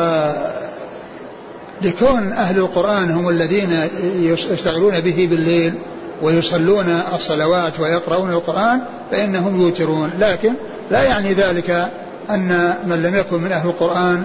[1.81, 3.71] لكون أهل القرآن هم الذين
[4.19, 5.73] يشتغلون به بالليل
[6.21, 10.09] ويصلون الصلوات ويقرؤون القرآن فإنهم يوترون.
[10.19, 10.53] لكن
[10.91, 11.91] لا يعني ذلك
[12.29, 14.23] أن من لم يكن من أهل القرآن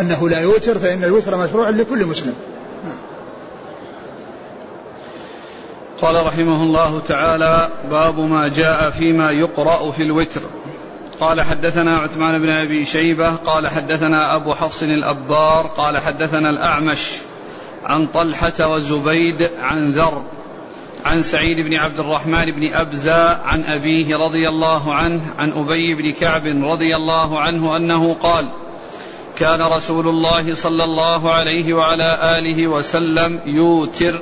[0.00, 2.34] أنه لا يوتر فإن الوتر مشروع لكل مسلم.
[6.02, 10.40] قال رحمه الله تعالى باب ما جاء فيما يقرأ في الوتر.
[11.20, 17.10] قال حدثنا عثمان بن أبي شيبة قال حدثنا أبو حفص الأبار قال حدثنا الأعمش
[17.84, 20.22] عن طلحة وزبيد عن ذر
[21.04, 26.12] عن سعيد بن عبد الرحمن بن أبزة عن أبيه رضي الله عنه عن أبي بن
[26.12, 28.52] كعب رضي الله عنه أنه قال
[29.38, 34.20] كان رسول الله صلى الله عليه وعلى آله وسلم يوتر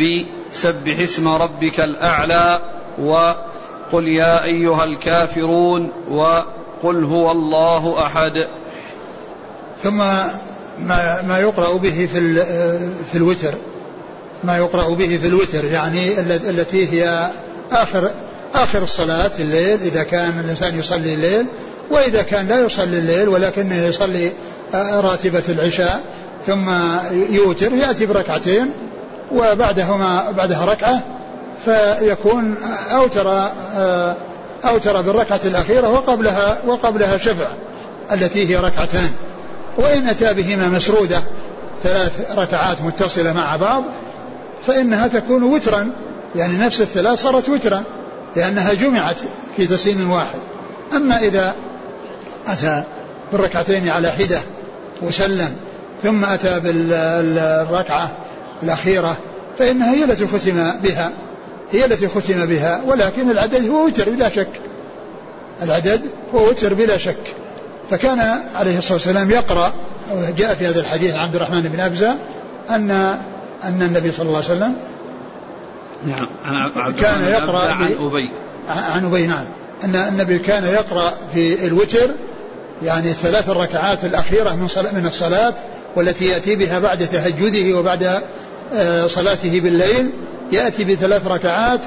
[0.00, 2.60] بسبح اسم ربك الأعلى
[2.98, 3.32] و
[3.92, 8.32] قل يا أيها الكافرون وقل هو الله أحد.
[9.82, 9.98] ثم
[10.78, 12.44] ما ما يقرأ به في
[13.12, 13.54] في الوتر.
[14.44, 17.30] ما يقرأ به في الوتر يعني التي هي
[17.72, 18.10] آخر
[18.54, 21.46] آخر الصلاة الليل إذا كان الإنسان يصلي الليل
[21.90, 24.32] وإذا كان لا يصلي الليل ولكنه يصلي
[24.74, 26.04] راتبة العشاء
[26.46, 26.70] ثم
[27.30, 28.70] يوتر يأتي بركعتين
[29.32, 31.02] وبعدهما بعدها ركعة
[31.64, 32.54] فيكون
[32.90, 33.48] أوتر
[34.64, 37.46] أوتر بالركعة الأخيرة وقبلها وقبلها شفع
[38.12, 39.10] التي هي ركعتان.
[39.78, 41.22] وإن أتى بهما مسرودة
[41.82, 43.84] ثلاث ركعات متصلة مع بعض
[44.66, 45.90] فإنها تكون وترا.
[46.36, 47.82] يعني نفس الثلاث صارت وترا
[48.36, 49.16] لأنها جمعت
[49.56, 50.38] في تسليم واحد.
[50.92, 51.54] أما إذا
[52.46, 52.82] أتى
[53.32, 54.40] بالركعتين على حدة
[55.02, 55.56] وسلم
[56.02, 58.10] ثم أتى بالركعة
[58.62, 59.16] الأخيرة
[59.58, 61.12] فإنها هي التي ختم بها.
[61.72, 64.48] هي التي ختم بها ولكن العدد هو وتر بلا شك.
[65.62, 66.02] العدد
[66.34, 67.34] هو وتر بلا شك.
[67.90, 69.72] فكان عليه الصلاة والسلام يقرأ
[70.36, 72.14] جاء في هذا الحديث عبد الرحمن بن أبزة
[72.70, 72.90] أن
[73.64, 74.76] أن النبي صلى الله عليه وسلم
[76.06, 76.28] نعم
[76.92, 78.30] كان يقرأ عن أبي.
[78.68, 79.44] عن أبي نعم.
[79.84, 82.10] أن النبي كان يقرأ في الوتر
[82.82, 85.54] يعني الثلاث الركعات الأخيرة من من الصلاة
[85.96, 88.22] والتي يأتي بها بعد تهجده وبعد
[88.74, 90.10] آه، صلاته بالليل
[90.52, 91.80] يأتي بثلاث ركعات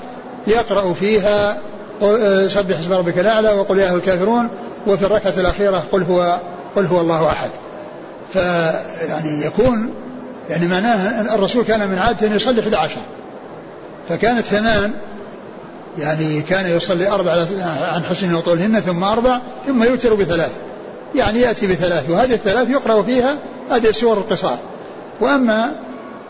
[0.48, 1.58] يقرأ فيها
[2.04, 4.50] آه، سبح اسم ربك الأعلى وقل يا الكافرون
[4.88, 6.42] وفي الركعة الأخيرة قل هو
[6.76, 7.50] قل هو الله أحد.
[8.34, 9.94] فيعني يكون
[10.50, 12.96] يعني معناه الرسول كان من عادته أن يصلي 11
[14.10, 14.92] فكانت ثمان
[15.98, 20.52] يعني كان يصلي أربع عن حسن وطولهن ثم أربع ثم يوتر بثلاث.
[21.16, 23.38] يعني يأتي بثلاث وهذه الثلاث يقرأ فيها
[23.72, 24.58] هذه السور القصار.
[25.22, 25.76] وأما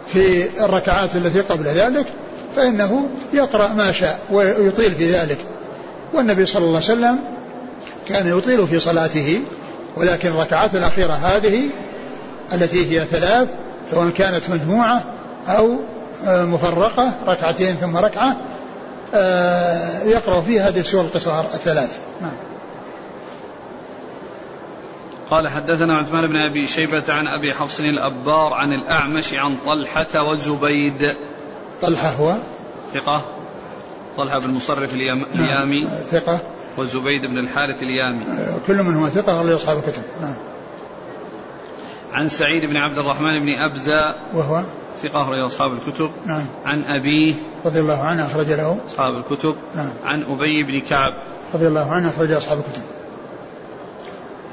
[0.07, 2.05] في الركعات التي قبل ذلك
[2.55, 5.37] فإنه يقرأ ما شاء ويطيل في ذلك.
[6.13, 7.19] والنبي صلى الله عليه وسلم
[8.07, 9.41] كان يطيل في صلاته
[9.97, 11.69] ولكن الركعات الأخيرة هذه
[12.53, 13.47] التي هي ثلاث
[13.91, 15.03] سواء كانت مجموعة
[15.47, 15.75] أو
[16.25, 18.37] مفرقة ركعتين ثم ركعة
[19.13, 21.97] آه، يقرأ فيها هذه السور القصار الثلاث.
[22.21, 22.46] نعم.
[25.31, 31.15] قال حدثنا عثمان بن أبي شيبة عن أبي حفص الأبار عن الأعمش عن طلحة والزبيد.
[31.81, 32.37] طلحة هو؟
[32.93, 33.21] ثقة.
[34.17, 35.25] طلحة بن مصرف نعم.
[35.35, 35.83] اليامي.
[35.83, 35.93] نعم.
[36.11, 36.41] ثقة.
[36.77, 38.25] والزبيد بن الحارث اليامي.
[38.67, 40.01] كل منهما ثقة غير أصحاب الكتب.
[40.21, 40.35] نعم.
[42.13, 44.15] عن سعيد بن عبد الرحمن بن أبزة.
[44.33, 44.65] وهو؟
[45.03, 46.11] ثقة أخرج أصحاب الكتب.
[46.25, 46.45] نعم.
[46.65, 47.33] عن أبيه.
[47.65, 48.77] رضي الله عنه أخرج له.
[48.87, 49.55] أصحاب الكتب.
[49.75, 49.93] نعم.
[50.05, 51.13] عن أبي بن كعب.
[51.53, 52.81] رضي الله عنه أخرج أصحاب الكتب.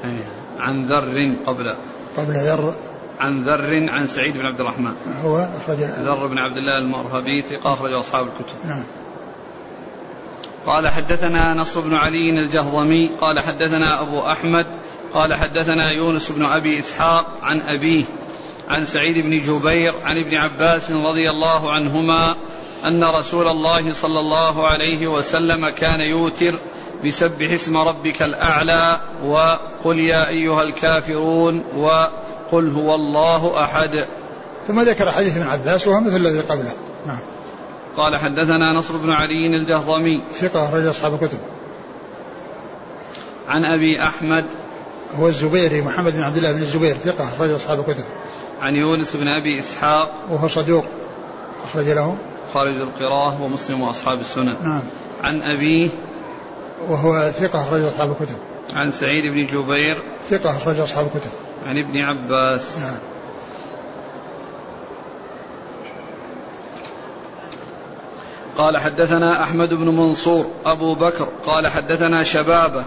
[0.05, 0.44] أيه.
[0.65, 1.75] عن ذر قبل.
[2.17, 2.73] قبل ذر.
[3.19, 4.93] عن ذر عن سعيد بن عبد الرحمن.
[5.23, 8.55] هو أخرج ذر بن عبد الله المرهبي ثقة أخرج أصحاب الكتب.
[8.67, 8.83] نعم.
[10.65, 14.65] قال حدثنا نصر بن علي الجهضمي قال حدثنا أبو أحمد
[15.13, 18.03] قال حدثنا يونس بن أبي إسحاق عن أبيه
[18.69, 22.35] عن سعيد بن جبير عن ابن عباس رضي الله عنهما
[22.85, 26.59] أن رسول الله صلى الله عليه وسلم كان يوتر
[27.05, 34.07] بسبح اسم ربك الأعلى وقل يا أيها الكافرون وقل هو الله أحد.
[34.67, 36.73] ثم ذكر حديث ابن عباس وهو مثل الذي قبله.
[37.07, 37.19] نعم.
[37.97, 40.23] قال حدثنا نصر بن علي الجهضمي.
[40.33, 41.37] ثقة رجل أصحاب الكتب.
[43.47, 44.45] عن أبي أحمد.
[45.15, 48.03] هو الزبيري محمد بن عبد الله بن الزبير ثقة رجل أصحاب الكتب.
[48.61, 50.11] عن يونس بن أبي إسحاق.
[50.31, 50.85] وهو صدوق
[51.65, 52.17] أخرج له.
[52.53, 54.81] خارج القراءة ومسلم وأصحاب السنن نعم.
[55.23, 55.89] عن أبيه
[56.89, 58.35] وهو ثقة رجل أصحاب الكتب.
[58.73, 59.97] عن سعيد بن جبير.
[60.29, 61.29] ثقة رجل أصحاب الكتب.
[61.65, 62.77] عن ابن عباس.
[62.79, 62.97] نعم.
[68.57, 71.27] قال حدثنا أحمد بن منصور أبو بكر.
[71.45, 72.83] قال حدثنا شبابة.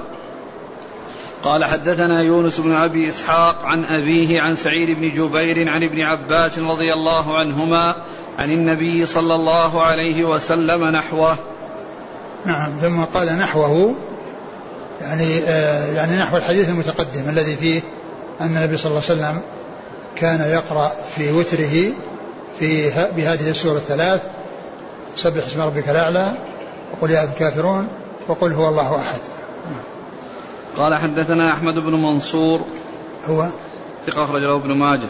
[1.42, 6.58] قال حدثنا يونس بن أبي إسحاق عن أبيه عن سعيد بن جبير عن ابن عباس
[6.58, 7.96] رضي الله عنهما
[8.38, 11.36] عن النبي صلى الله عليه وسلم نحوه.
[12.48, 13.94] نعم ثم قال نحوه
[15.00, 17.80] يعني آه يعني نحو الحديث المتقدم الذي فيه
[18.40, 19.42] أن النبي صلى الله عليه وسلم
[20.16, 21.92] كان يقرأ في وتره
[22.58, 24.22] في بهذه السورة الثلاث
[25.16, 26.32] سبح اسم ربك الأعلى
[26.92, 27.88] وقل يا الكافرون
[28.28, 29.20] وقل هو الله أحد.
[30.76, 32.60] قال حدثنا أحمد بن منصور
[33.26, 33.48] هو؟
[34.06, 35.00] ثقة أخرج له ابن ماجه.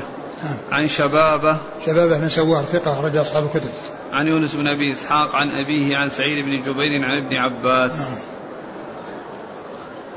[0.45, 0.57] نعم.
[0.73, 3.71] عن شبابة شبابة بن سوار ثقة أخرج أصحاب الكتب.
[4.13, 7.93] عن يونس بن أبي إسحاق عن أبيه عن سعيد بن جبير عن ابن عباس.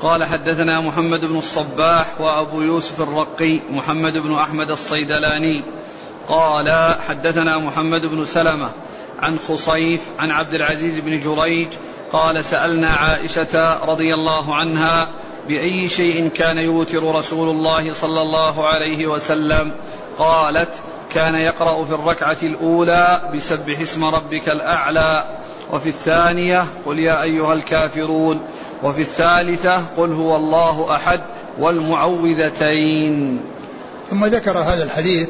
[0.02, 5.64] قال حدثنا محمد بن الصباح وأبو يوسف الرقي محمد بن أحمد الصيدلاني
[6.28, 8.70] قال حدثنا محمد بن سلمة
[9.18, 11.68] عن خصيف عن عبد العزيز بن جريج
[12.12, 15.08] قال سألنا عائشة رضي الله عنها
[15.48, 19.72] بأي شيء كان يوتر رسول الله صلى الله عليه وسلم
[20.18, 20.68] قالت
[21.14, 25.38] كان يقرأ في الركعة الأولى بسبح اسم ربك الأعلى
[25.72, 28.40] وفي الثانية قل يا أيها الكافرون
[28.82, 31.20] وفي الثالثة قل هو الله أحد
[31.58, 33.40] والمعوذتين.
[34.10, 35.28] ثم ذكر هذا الحديث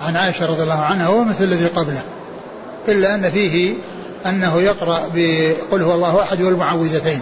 [0.00, 2.02] عن عائشة رضي الله عنها ومثل الذي قبله
[2.88, 3.74] إلا أن فيه
[4.26, 7.20] أنه يقرأ بقل هو الله أحد والمعوذتين.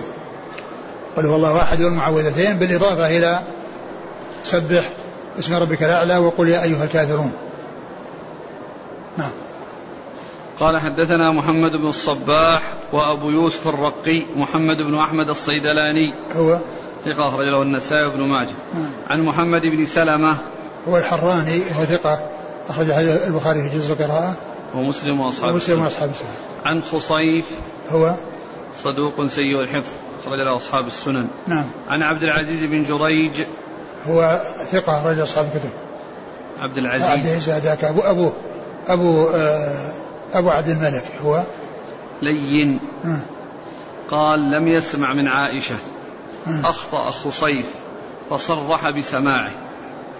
[1.17, 3.41] قل هو الله أحد والمعوذتين بالإضافة إلى
[4.45, 4.85] سبح
[5.39, 7.33] اسم ربك الأعلى وقل يا أيها الكافرون.
[9.19, 9.31] نعم.
[10.61, 16.15] قال حدثنا محمد بن الصباح وأبو يوسف الرقي محمد بن أحمد الصيدلاني.
[16.33, 16.59] هو؟
[17.05, 18.55] ثقة أخرج له النسائي وابن ماجه.
[18.75, 18.91] نعم.
[19.11, 20.37] عن محمد بن سلمة.
[20.89, 22.31] هو الحراني وهو ثقة
[22.69, 22.91] أخرج
[23.27, 24.35] البخاري في جزء القراءة.
[24.75, 25.85] ومسلم وأصحاب ومسلم السنن.
[25.85, 26.29] وأصحاب السنة.
[26.65, 27.51] عن خصيف.
[27.91, 28.15] هو؟
[28.75, 29.93] صدوق سيء الحفظ
[30.23, 31.27] أخرج له أصحاب السنن.
[31.47, 31.65] نعم.
[31.89, 33.43] عن عبد العزيز بن جريج
[34.09, 35.71] هو ثقة أخرج أصحاب الكتب.
[36.59, 38.33] عبد عبد العزيز العزيز هذاك أبو أبو
[38.87, 39.93] أبو آه
[40.33, 41.43] أبو عبد الملك هو.
[42.23, 42.81] لين.
[44.11, 45.75] قال لم يسمع من عائشة.
[46.47, 47.67] أخطأ خصيف
[48.31, 49.51] فصرح بسماعه.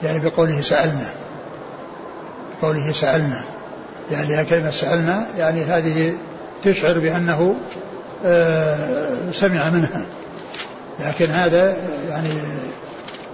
[0.03, 1.07] يعني بقوله سألنا.
[2.63, 3.41] بقوله سألنا.
[4.11, 6.15] يعني كلمة سألنا يعني هذه
[6.63, 7.55] تشعر بأنه
[8.25, 10.07] آه، سمع منها.
[11.01, 11.77] لكن هذا
[12.09, 12.29] يعني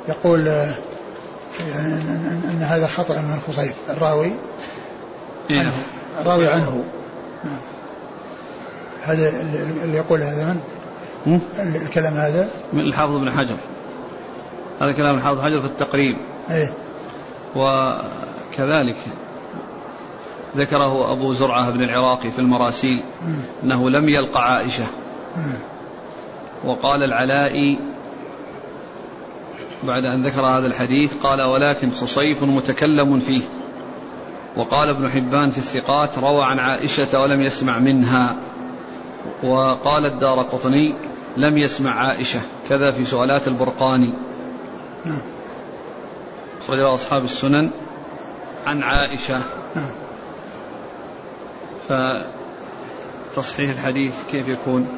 [0.09, 0.75] يقول آه،
[1.71, 1.93] يعني
[2.51, 4.33] أن هذا خطأ من خصيف الراوي
[5.51, 5.61] إيه.
[5.61, 5.73] عنه
[6.21, 6.85] الراوي عنه
[7.45, 7.59] نعم.
[9.05, 9.29] هذا
[9.85, 10.57] اللي يقول هذا
[11.27, 13.57] من؟ الكلام هذا من الحافظ بن حجر
[14.81, 16.17] هذا كلام الحافظ حجر في التقريب
[16.51, 16.73] إيه
[17.57, 18.97] وكذلك
[20.57, 23.03] ذكره أبو زرعة بن العراقي في المراسيل.
[23.65, 24.87] أنه لم يلق عائشة.
[26.65, 27.79] وقال العلائي
[29.85, 33.43] بعد أن ذكر هذا الحديث قال ولكن خصيف متكلم فيه.
[34.57, 38.37] وقال ابن حبان في الثقات روى عن عائشة ولم يسمع منها.
[39.43, 40.95] وقال الدار قطني
[41.37, 42.41] لم يسمع عائشة.
[42.69, 44.11] كذا في سؤالات البرقاني.
[45.05, 45.23] نعم
[46.69, 47.71] أصحاب السنن
[48.67, 49.43] عن عائشة.
[49.75, 49.91] نعم
[51.89, 54.89] فتصحيح الحديث كيف يكون؟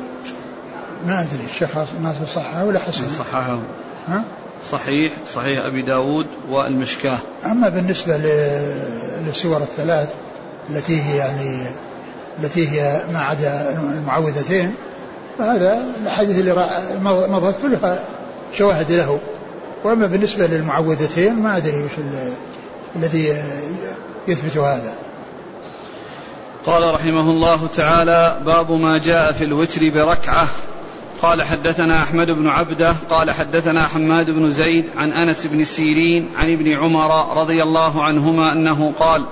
[1.07, 3.59] ما أدري الشيخ ناصر صححه ولا حسن صححه.
[4.07, 4.25] ها؟
[4.73, 7.19] صحيح صحيح أبي داود والمشكاة.
[7.45, 10.09] أما بالنسبة ل- للسور الثلاث
[10.71, 11.63] التي هي يعني
[12.43, 14.75] التي هي ما عدا المعوذتين
[15.39, 16.55] فهذا الاحاديث اللي
[17.29, 18.01] مضت كلها
[18.59, 19.19] شواهد له.
[19.85, 22.33] وأما بالنسبة للمعوذتين ما أدري وش ال-
[22.97, 23.43] الذي
[24.29, 24.93] يثبت هذا.
[26.67, 30.47] قال رحمه الله تعالى باب ما جاء في الوتر بركعة.
[31.23, 36.53] قال حدثنا أحمد بن عبدة قال حدثنا حماد بن زيد عن أنس بن سيرين عن
[36.53, 39.25] ابن عمر رضي الله عنهما أنه قال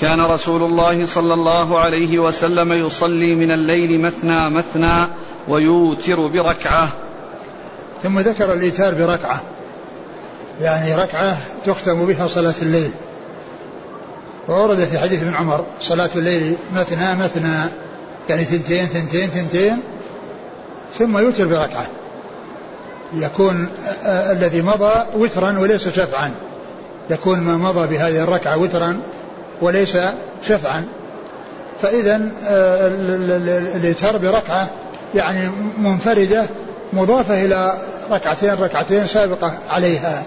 [0.00, 5.06] كان رسول الله صلى الله عليه وسلم يصلي من الليل مثنى مثنى
[5.48, 6.88] ويوتر بركعة.
[8.02, 9.40] ثم ذكر الإيتار بركعة.
[10.60, 12.90] يعني ركعة تختم بها صلاة الليل.
[14.48, 17.70] وورد في حديث ابن عمر صلاة الليل مثنى مثنى
[18.28, 19.78] يعني ثنتين ثنتين ثنتين
[20.98, 21.86] ثم يوتر بركعة.
[23.14, 23.68] يكون
[24.06, 26.30] الذي مضى وترا وليس شفعا.
[27.10, 29.00] يكون ما مضى بهذه الركعة وترا
[29.62, 29.96] وليس
[30.48, 30.84] شفعا.
[31.82, 32.20] فإذا
[33.76, 34.70] الإيتار بركعة
[35.14, 36.44] يعني منفردة
[36.92, 37.72] مضافة إلى
[38.10, 40.22] ركعتين ركعتين سابقة عليها.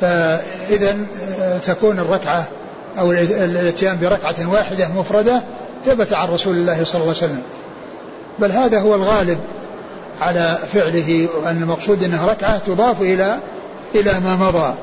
[0.00, 0.96] فإذا
[1.66, 2.44] تكون الركعة
[2.98, 5.42] أو الاتيان بركعة واحدة مفردة
[5.86, 7.42] ثبت عن رسول الله صلى الله عليه وسلم.
[8.38, 9.38] بل هذا هو الغالب.
[10.20, 13.38] على فعله وأن المقصود أنها ركعة تضاف إلى
[13.94, 14.74] إلى ما مضى.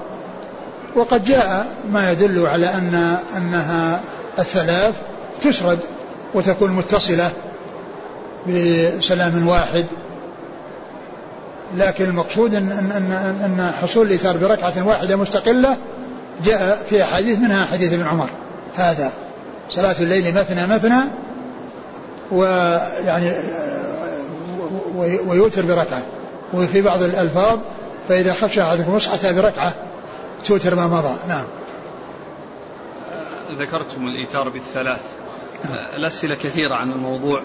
[0.95, 4.01] وقد جاء ما يدل على أن أنها
[4.39, 4.95] الثلاث
[5.41, 5.79] تسرد
[6.33, 7.31] وتكون متصلة
[8.47, 9.85] بسلام واحد.
[11.77, 15.77] لكن المقصود أن, أن, أن, أن حصول الإيتار بركعة واحدة مستقلة
[16.45, 18.29] جاء في أحاديث منها حديث ابن عمر.
[18.75, 19.11] هذا
[19.69, 21.01] صلاة الليل مثنى مثنى
[22.31, 23.31] ويعني
[24.97, 26.03] ويوتر بركعة.
[26.53, 27.60] وفي بعض الألفاظ
[28.10, 29.73] فإذا خشى أحدكم مصحة بركعة
[30.45, 31.15] توتر ما مضى.
[31.27, 31.45] نعم.
[33.60, 35.01] ذكرتم الإيتار بالثلاث.
[35.95, 37.41] الأسئلة كثيرة عن الموضوع.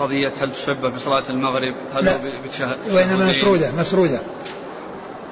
[0.00, 2.16] قضية هل تسبب بصلاة المغرب؟ هل لا.
[2.46, 4.18] بتشهد وإنما مسرودة مسرودة.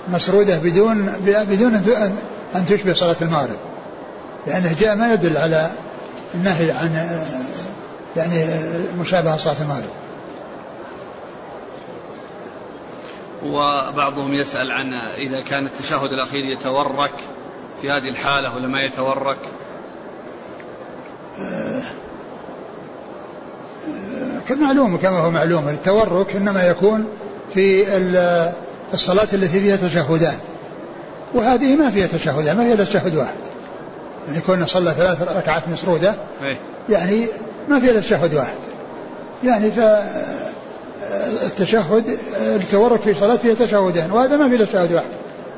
[0.08, 1.74] مسرودة بدون بدون
[2.54, 3.56] أن تشبه صلاة المغرب.
[4.46, 5.70] لأنه جاء ما يدل على
[6.34, 7.20] النهي عن
[8.16, 8.46] يعني
[9.00, 9.90] مشابهة صلاة المغرب.
[13.42, 17.14] وبعضهم يسأل عن إذا كان التشهد الأخير يتورك
[17.82, 19.38] في هذه الحالة ولا ما يتورك.
[24.48, 27.06] كمعلوم كما هو معلوم التورك إنما يكون
[27.54, 27.84] في
[28.94, 30.38] الصلاة التي فيها تشهدان.
[31.34, 33.34] وهذه ما فيها تشهدان ما فيها تشهد واحد.
[34.28, 36.56] يعني كنا صلى ثلاث ركعات مسرودة إيه.
[36.88, 37.26] يعني
[37.68, 38.54] ما فيها تشهد واحد.
[39.44, 39.78] يعني ف
[41.26, 45.06] التشهد التورك في صلاة فيها تشهدان وهذا ما فيه تشهد واحد.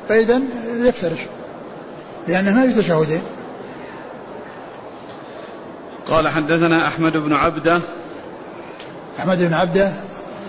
[0.09, 1.19] فإذا يفترش.
[2.27, 3.21] لأنه ما في تشهدين.
[6.07, 7.79] قال حدثنا أحمد بن عبدة.
[9.19, 9.91] أحمد بن عبدة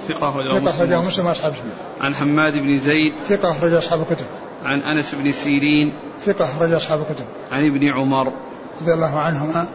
[0.08, 1.26] ثقة أخرجه مسلم.
[1.26, 1.54] وأصحاب
[2.00, 3.12] عن حماد بن زيد.
[3.28, 4.26] ثقة أخرج أصحاب الكتب.
[4.64, 5.92] عن أنس بن سيرين.
[6.24, 7.24] ثقة أخرج أصحاب الكتب.
[7.52, 8.32] عن ابن عمر.
[8.80, 9.66] رضي الله عنهما.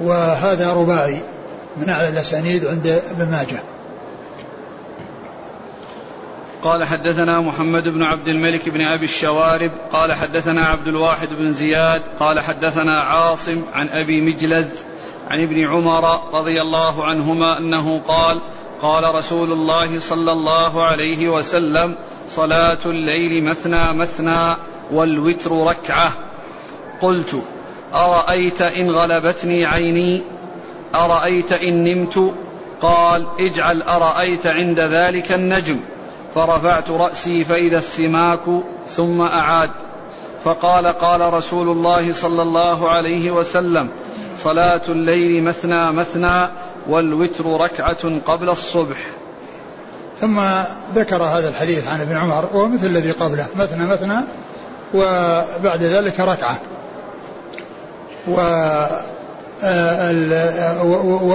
[0.00, 1.20] وهذا رباعي
[1.76, 3.62] من أعلى الأسانيد عند ابن ماجه.
[6.64, 12.02] قال حدثنا محمد بن عبد الملك بن أبي الشوارب قال حدثنا عبد الواحد بن زياد
[12.20, 14.68] قال حدثنا عاصم عن أبي مجلز
[15.30, 18.40] عن ابن عمر رضي الله عنهما أنه قال
[18.82, 21.94] قال رسول الله صلى الله عليه وسلم
[22.30, 24.56] صلاة الليل مثنى مثنى
[24.92, 26.12] والوتر ركعة.
[27.00, 27.42] قلت
[27.94, 30.22] أرأيت إن غلبتني عيني؟
[30.94, 32.34] أرأيت إن نمت؟
[32.82, 35.80] قال اجعل أرأيت عند ذلك النجم.
[36.34, 38.40] فرفعت رأسي فإذا السماك
[38.96, 39.70] ثم أعاد.
[40.44, 43.88] فقال قال رسول الله صلى الله عليه وسلم
[44.38, 46.48] صلاة الليل مثنى مثنى
[46.88, 48.96] والوتر ركعة قبل الصبح.
[50.20, 50.40] ثم
[50.94, 54.20] ذكر هذا الحديث عن ابن عمر وهو مثل الذي قبله مثنى مثنى
[54.94, 56.58] وبعد ذلك ركعة.
[58.28, 58.36] و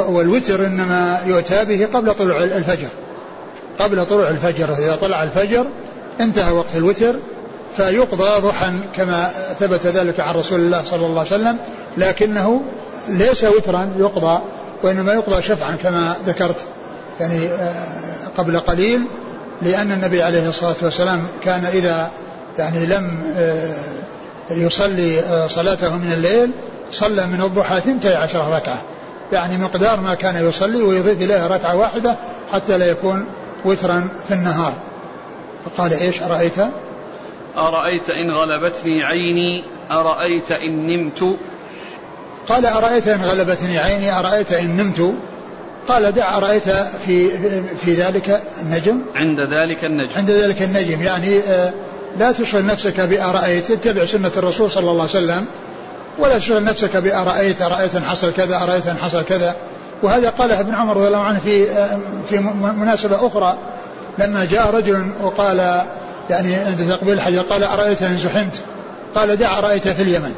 [0.10, 2.88] والوتر إنما يؤتى به قبل طلوع الفجر.
[3.80, 5.66] قبل طلوع الفجر إذا طلع الفجر
[6.20, 7.16] انتهى وقت الوتر
[7.78, 11.58] فيقضى ضحى كما ثبت ذلك عن رسول الله صلى الله عليه وسلم
[11.98, 12.62] لكنه
[13.08, 14.42] ليس وترا يقضى
[14.84, 16.56] وإنما يقضى شفعا كما ذكرت
[17.20, 17.74] يعني آه،
[18.38, 19.02] قبل قليل
[19.62, 22.10] لأن النبي عليه الصلاة والسلام كان إذا
[22.58, 23.74] يعني لم آه،
[24.52, 26.52] يصلي آه، صلاته من الليل
[26.92, 28.82] صلى من الضحى ثنتي عشر ركعة.
[29.32, 32.16] يعني مقدار ما كان يصلي ويضيف إليها ركعة واحدة
[32.52, 33.26] حتى لا يكون
[33.66, 34.74] وترا في النهار.
[35.66, 36.60] فقال إيش؟ أرأيت؟
[37.58, 41.36] أرأيت إن غلبتني عيني؟ أرأيت إن نمت؟
[42.48, 45.14] قال أرأيت إن غلبتني عيني؟ أرأيت إن نمت؟
[45.88, 46.70] قال دع أرأيت
[47.06, 47.30] في
[47.78, 50.10] في ذلك النجم؟ عند ذلك النجم.
[50.18, 51.04] عند ذلك النجم.
[51.04, 51.74] يعني آه،
[52.20, 53.72] لا تشغل نفسك بأرأيت.
[53.72, 55.46] اتبع سنة الرسول صلى الله عليه وسلم.
[56.20, 57.62] ولا تشغل نفسك بأرأيت.
[57.62, 59.56] أرأيت أن حصل كذا أرأيت أن حصل كذا.
[60.04, 61.66] وهذا قاله ابن عمر رضي الله عنه في
[62.30, 62.38] في
[62.78, 63.58] مناسبة أخرى
[64.18, 65.86] لما جاء رجل وقال
[66.30, 68.62] يعني عند تقبيل الحجر قال أرأيت إن زحمت؟
[69.16, 70.36] قال دع أرأيت في اليمن.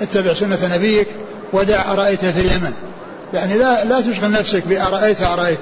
[0.00, 1.06] اتبع سنة نبيك
[1.52, 2.72] ودع أرأيت في اليمن.
[3.34, 5.58] يعني لا لا تشغل نفسك بأرأيت أرأيت.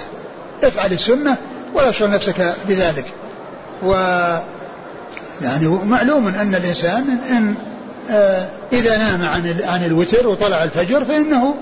[0.65, 1.37] افعل السنة
[1.75, 3.07] ولا تشغل نفسك بذلك.
[3.83, 3.93] و
[5.43, 7.55] يعني معلوم أن الإنسان إن
[8.11, 11.55] آه إذا نام عن عن الوتر وطلع الفجر فإنه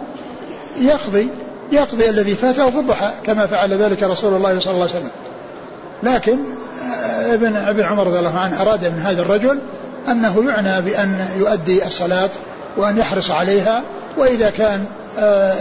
[0.80, 1.28] يقضي
[1.72, 5.10] يقضي الذي فاته في الضحى كما فعل ذلك رسول الله صلى الله عليه وسلم.
[6.02, 6.38] لكن
[6.90, 9.58] آه ابن ابن عمر رضي الله عنه أراد من هذا الرجل
[10.08, 12.30] أنه يعنى بأن يؤدي الصلاة
[12.76, 13.82] وأن يحرص عليها
[14.18, 14.84] وإذا كان
[15.18, 15.54] آه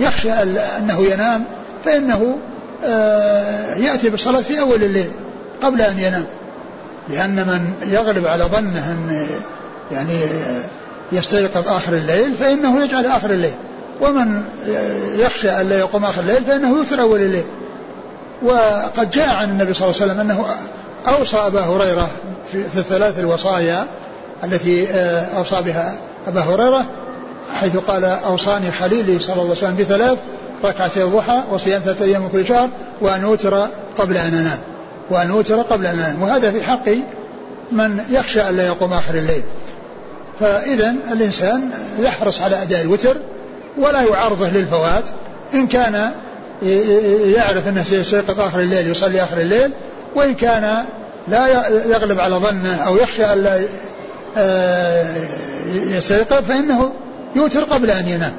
[0.00, 0.32] يخشى
[0.78, 1.44] أنه ينام
[1.84, 2.38] فإنه
[2.84, 5.10] آه يأتي بالصلاة في أول الليل
[5.62, 6.24] قبل أن ينام.
[7.08, 9.26] لأن من يغلب على ظنه أن
[9.92, 10.20] يعني
[11.12, 13.54] يستيقظ آخر الليل فإنه يجعل آخر الليل.
[14.00, 14.42] ومن
[15.16, 17.44] يخشى أن لا يقوم آخر الليل فإنه يوتر أول الليل
[18.42, 20.46] وقد جاء عن النبي صلى الله عليه وسلم أنه
[21.08, 22.08] أوصى أبا هريرة
[22.52, 23.86] في, الثلاث الوصايا
[24.44, 24.86] التي
[25.36, 25.94] أوصى بها
[26.28, 26.84] أبا هريرة
[27.54, 30.18] حيث قال أوصاني خليلي صلى الله عليه وسلم بثلاث
[30.64, 32.68] ركعتي الضحى وصيام ثلاثة أيام من كل شهر
[33.00, 33.68] وأن أوتر
[33.98, 34.58] قبل أن أنام.
[35.10, 36.22] وأن أوتر قبل أن أنام.
[36.22, 36.88] وهذا في حق
[37.72, 39.42] من يخشى أن لا يقوم آخر الليل.
[40.40, 41.70] فإذا الإنسان
[42.00, 43.16] يحرص على أداء الوتر
[43.78, 45.04] ولا يعرضه للفوات.
[45.54, 46.10] إن كان
[47.36, 49.70] يعرف أنه سيستيقظ آخر الليل يصلي آخر الليل
[50.14, 50.84] وإن كان
[51.28, 53.60] لا يغلب على ظنه أو يخشى أن لا
[55.96, 56.92] يستيقظ فإنه
[57.36, 58.32] يوتر قبل أن ينام.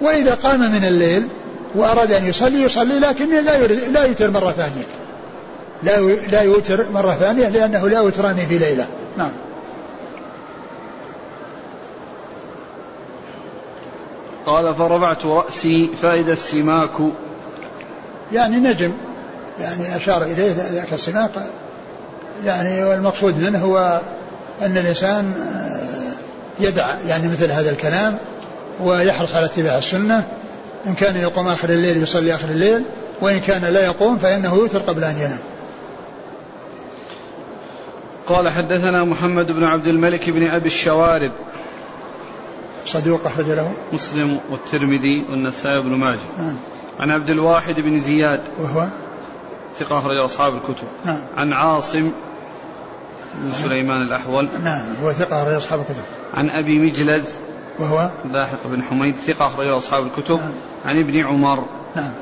[0.00, 1.28] وإذا قام من الليل
[1.74, 4.86] وأراد أن يصلي يصلي لكن لا لا يوتر مرة ثانية.
[5.82, 6.00] لا
[6.30, 8.86] لا يوتر مرة ثانية لأنه لا يوتران في ليلة.
[9.18, 9.30] نعم.
[14.46, 16.90] قال فرفعت رأسي فإذا السماك.
[18.32, 18.92] يعني نجم.
[19.60, 21.30] يعني أشار إليه ذاك السماك.
[22.44, 24.00] يعني والمقصود منه هو
[24.62, 25.34] أن الإنسان
[26.60, 28.18] يدع يعني مثل هذا الكلام
[28.80, 30.24] ويحرص على اتباع السنة.
[30.86, 32.82] إن كان يقوم آخر الليل يصلي آخر الليل
[33.20, 35.38] وإن كان لا يقوم فإنه يوتر قبل أن ينام.
[38.26, 41.32] قال حدثنا محمد بن عبد الملك بن أبي الشوارب.
[42.86, 43.72] صدوق أخرج له.
[43.92, 46.18] مسلم والترمذي والنسائي بن ماجه.
[46.38, 46.56] نعم.
[47.00, 48.40] عن عبد الواحد بن زياد.
[48.58, 48.86] وهو؟
[49.78, 50.86] ثقة أخرج أصحاب الكتب.
[51.04, 51.20] نعم.
[51.36, 52.10] عن عاصم
[53.34, 54.48] بن سليمان الأحول.
[54.64, 54.94] نعم.
[55.02, 56.02] هو ثقة أخرج أصحاب الكتب.
[56.34, 57.24] عن أبي مجلز.
[57.78, 59.16] وهو؟ لاحق بن حميد.
[59.16, 60.38] ثقة أخرج أصحاب الكتب.
[60.38, 60.52] نعم.
[60.86, 61.64] عن ابن عمر.
[61.96, 62.12] نعم.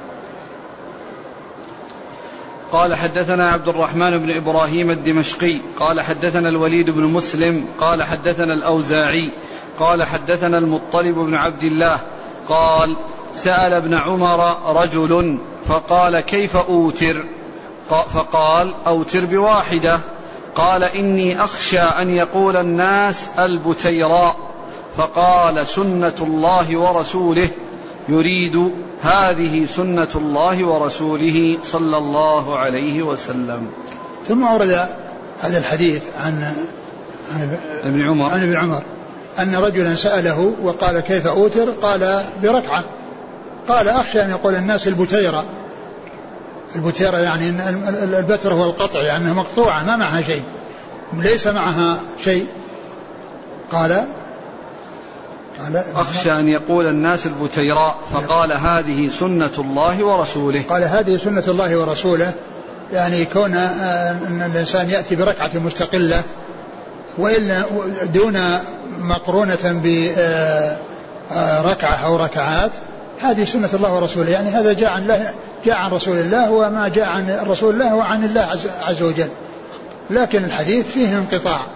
[2.72, 5.60] قال حدثنا عبد الرحمن بن إبراهيم الدمشقي.
[5.76, 7.66] قال حدثنا الوليد بن مسلم.
[7.80, 9.30] قال حدثنا الأوزاعي.
[9.80, 11.98] قال حدثنا المطلب بن عبد الله
[12.48, 12.96] قال
[13.34, 17.24] سأل ابن عمر رجل فقال كيف أوتر؟
[17.90, 20.00] ق- فقال أوتر بواحدة.
[20.54, 24.36] قال إني أخشى أن يقول الناس البتيراء.
[24.96, 27.48] فقال سنة الله ورسوله.
[28.08, 28.72] يريد
[29.02, 33.66] هذه سنة الله ورسوله صلى الله عليه وسلم.
[34.28, 34.88] ثم أورد
[35.40, 36.52] هذا الحديث عن
[37.34, 38.30] عن ابن عمر.
[38.30, 38.82] عن ابن عمر.
[39.38, 42.84] أن رجلا سأله وقال كيف أوتر؟ قال بركعة.
[43.68, 45.44] قال أخشى أن يقول الناس البتيرة.
[46.76, 47.48] البتيرة يعني
[48.18, 50.42] البتر هو القطع يعني أنها مقطوعة ما معها شيء.
[51.12, 52.46] ليس معها شيء.
[53.72, 54.04] قال
[55.60, 60.62] قال أخشى أن يقول الناس البتيراء فقال هذه سنة الله ورسوله.
[60.68, 62.32] قال هذه سنة الله ورسوله.
[62.92, 66.22] يعني كون آه، أن الإنسان يأتي بركعة مستقلة
[67.18, 67.62] وإلا
[68.14, 68.38] دون
[68.98, 69.80] مقرونة
[71.30, 72.70] بركعة أو ركعات
[73.20, 74.30] هذه سنة الله ورسوله.
[74.30, 78.24] يعني هذا جاء عن الله جاء عن رسول الله وما جاء عن رسول الله وعن
[78.24, 79.28] الله عز, وجل.
[80.10, 81.66] لكن الحديث فيه انقطاع.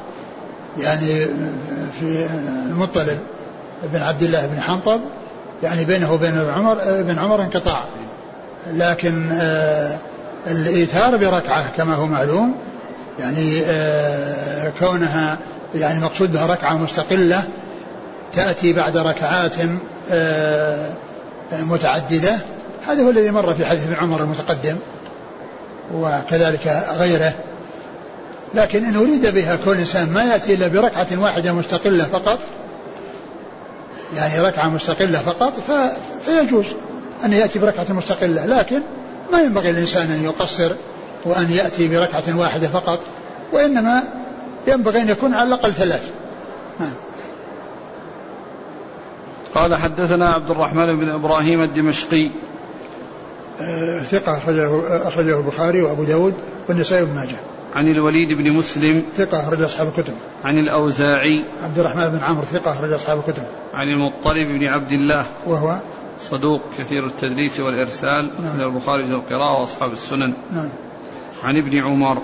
[0.78, 1.26] يعني
[2.01, 2.28] في
[2.66, 3.18] المطلب
[3.93, 5.01] بن عبد الله بن حنطب
[5.62, 7.84] يعني بينه وبين عمر ابن عمر انقطاع.
[8.72, 9.99] لكن آه،
[10.47, 12.55] الإيثار بركعة كما هو معلوم
[13.19, 15.39] يعني آه، كونها
[15.75, 17.45] يعني مقصود بها ركعة مستقلة
[18.33, 19.55] تأتي بعد ركعات
[20.11, 20.93] آه،
[21.53, 22.39] متعددة
[22.87, 24.77] هذا هو الذي مر في حديث ابن عمر المتقدم
[25.95, 27.33] وكذلك غيره
[28.55, 32.39] لكن إن أريد بها كون انسان ما يأتي إلا بركعة واحدة مستقلة فقط
[34.17, 35.53] يعني ركعة مستقلة فقط.
[36.27, 36.67] فيجوز
[37.25, 38.81] أن يأتي بركعة مستقلة لكن
[39.33, 40.73] ما ينبغي الإنسان أن يقصر
[41.25, 43.01] وأن يأتي بركعة واحدة فقط
[43.53, 44.03] وإنما
[44.66, 46.12] ينبغي أن يكون على الأقل ثلاث.
[46.81, 46.93] نعم
[49.55, 52.31] قال حدثنا عبد الرحمن بن إبراهيم الدمشقي.
[53.61, 54.68] آه، ثقة أخرجه
[55.09, 56.35] أخرجه البخاري وأبو داود
[56.68, 57.37] والنسائي بن ماجه.
[57.75, 59.03] عن الوليد بن مسلم.
[59.16, 60.14] ثقة أخرج أصحاب الكتب.
[60.45, 61.45] عن الأوزاعي.
[61.62, 63.43] عبد الرحمن بن عمرو ثقة أخرج أصحاب الكتب.
[63.75, 65.27] عن المطلب بن عبد الله.
[65.47, 65.77] وهو؟
[66.20, 68.31] صدوق كثير التدليس والإرسال.
[68.43, 68.57] نعم.
[68.57, 70.33] من البخاري في القراءة وأصحاب السنن.
[70.55, 70.68] نعم.
[71.45, 72.18] عن ابن عمر.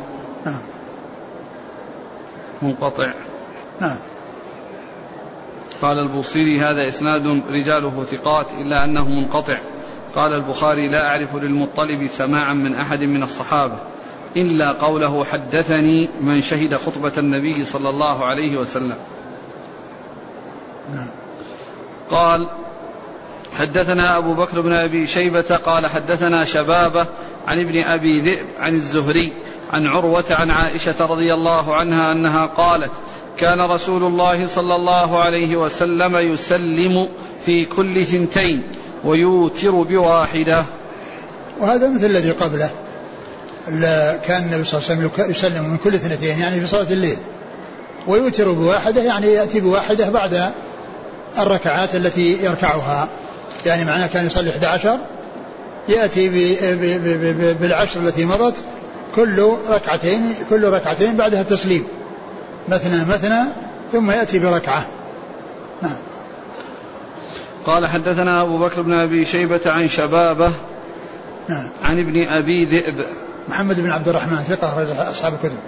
[0.47, 0.61] نعم.
[2.63, 3.13] منقطع.
[3.81, 3.97] نعم.
[5.83, 9.59] قال البوصيري هذا إسناد رجاله ثقات إلا أنه منقطع.
[10.15, 13.77] قال البخاري لا أعرف للمطلب سماعا من أحد من الصحابة
[14.37, 18.97] إلا قوله حدثني من شهد خطبة النبي صلى الله عليه وسلم.
[20.95, 21.09] نعم.
[22.11, 22.49] قال
[23.59, 27.07] حدثنا أبو بكر بن أبي شيبة قال حدثنا شبابة
[27.49, 29.33] عن ابن أبي ذئب عن الزهري
[29.73, 32.91] عن عروة عن عائشة رضي الله عنها أنها قالت
[33.39, 37.09] كان رسول الله صلى الله عليه وسلم يسلم
[37.47, 38.63] في كل ثنتين
[39.05, 40.65] ويوتر بواحدة.
[41.61, 42.71] وهذا مثل الذي قبله.
[44.27, 47.17] كان النبي صلى الله عليه وسلم يسلم من كل اثنتين يعني في صلاة الليل.
[48.07, 50.53] ويوتر بواحدة يعني يأتي بواحدة بعد
[51.39, 53.09] الركعات التي يركعها.
[53.67, 54.99] يعني معناه كان يصلي 11
[55.89, 56.29] يأتي
[57.55, 58.55] بالعشر التي مضت
[59.17, 61.85] كل ركعتين كل ركعتين بعدها تسليم
[62.69, 63.45] مثنى مثنى
[63.93, 64.87] ثم يأتي بركعة.
[65.83, 65.97] نعم.
[67.67, 70.53] قال حدثنا أبو بكر بن أبي شيبة عن شبابة
[71.49, 71.69] نعم.
[71.85, 73.07] عن ابن أبي ذئب.
[73.49, 75.59] محمد بن عبد الرحمن ثقة أخرج أصحاب الكتب.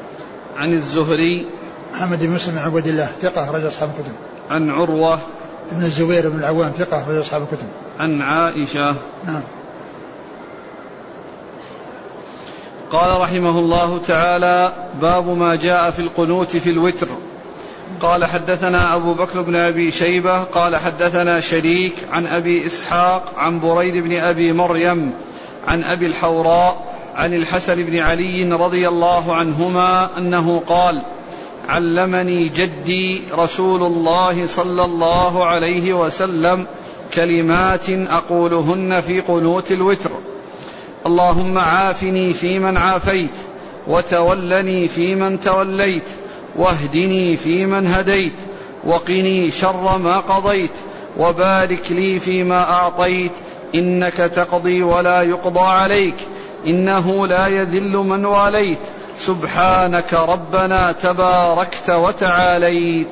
[0.56, 1.46] عن الزهري.
[1.94, 4.12] محمد بن مسلم بن عبد الله ثقة أخرج أصحاب الكتب.
[4.50, 5.18] عن عروة.
[5.72, 7.66] ابن الزبير بن العوام ثقة أخرج أصحاب الكتب.
[8.00, 8.94] عن عائشة.
[9.26, 9.42] نعم.
[12.90, 14.72] قال رحمه الله تعالى
[15.02, 17.08] باب ما جاء في القنوت في الوتر.
[18.00, 23.96] قال حدثنا أبو بكر بن أبي شيبة قال حدثنا شريك عن أبي إسحاق عن بريد
[23.96, 25.12] بن أبي مريم
[25.68, 31.02] عن أبي الحوراء عن الحسن بن علي رضي الله عنهما أنه قال
[31.68, 36.66] علمني جدي رسول الله صلى الله عليه وسلم
[37.14, 40.10] كلمات أقولهن في قنوت الوتر.
[41.06, 43.30] اللهم عافني فيمن عافيت
[43.86, 46.02] وتولني فيمن توليت
[46.56, 48.32] واهدني فيمن هديت
[48.84, 50.70] وقني شر ما قضيت
[51.18, 53.32] وبارك لي فيما أعطيت
[53.74, 56.14] إنك تقضي ولا يقضى عليك
[56.66, 58.78] إنه لا يذل من واليت
[59.18, 63.06] سبحانك ربنا تباركت وتعاليت.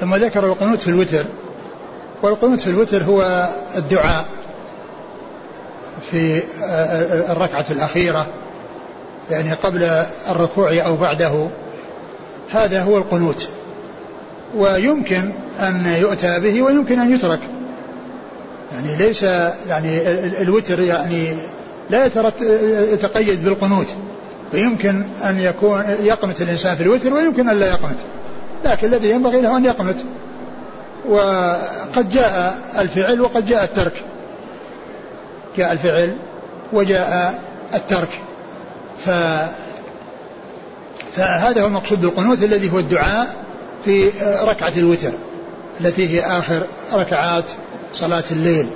[0.00, 1.24] ثم ذكر القنوت في الوتر
[2.22, 4.24] والقنوت في الوتر هو الدعاء.
[6.10, 6.42] في
[7.30, 8.26] الركعة الأخيرة
[9.30, 11.48] يعني قبل الركوع أو بعده
[12.50, 13.48] هذا هو القنوت.
[14.56, 17.40] ويمكن أن يؤتى به ويمكن أن يترك.
[18.74, 19.22] يعني ليس
[19.68, 20.00] يعني
[20.42, 21.28] الوتر يعني
[21.90, 22.06] لا
[22.92, 23.88] يتقيد بالقنوت.
[24.52, 27.98] فيمكن أن يكون يقنت الإنسان في الوتر ويمكن أن لا يقنت.
[28.64, 29.98] لكن الذي ينبغي له أن يقنت.
[31.08, 33.92] وقد جاء الفعل وقد جاء الترك.
[35.56, 36.16] جاء الفعل
[36.72, 37.42] وجاء
[37.74, 38.20] الترك.
[39.04, 39.10] ف
[41.16, 43.34] فهذا هو المقصود بالقنوت الذي هو الدعاء
[43.84, 44.10] في
[44.42, 45.12] ركعة الوتر
[45.80, 46.62] التي هي آخر
[46.94, 47.44] ركعات
[47.92, 48.66] صلاة الليل.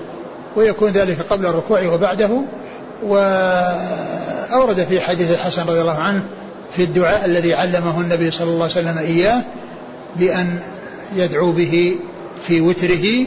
[0.57, 2.31] ويكون ذلك قبل الركوع وبعده.
[3.03, 6.23] وأورد في حديث الحسن رضي الله عنه
[6.77, 9.43] في الدعاء الذي علمه النبي صلى الله عليه وسلم إياه
[10.17, 10.59] بأن
[11.17, 11.97] يدعو به
[12.47, 13.27] في وتره.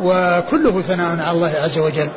[0.00, 2.08] وكله ثناء على الله عز وجل.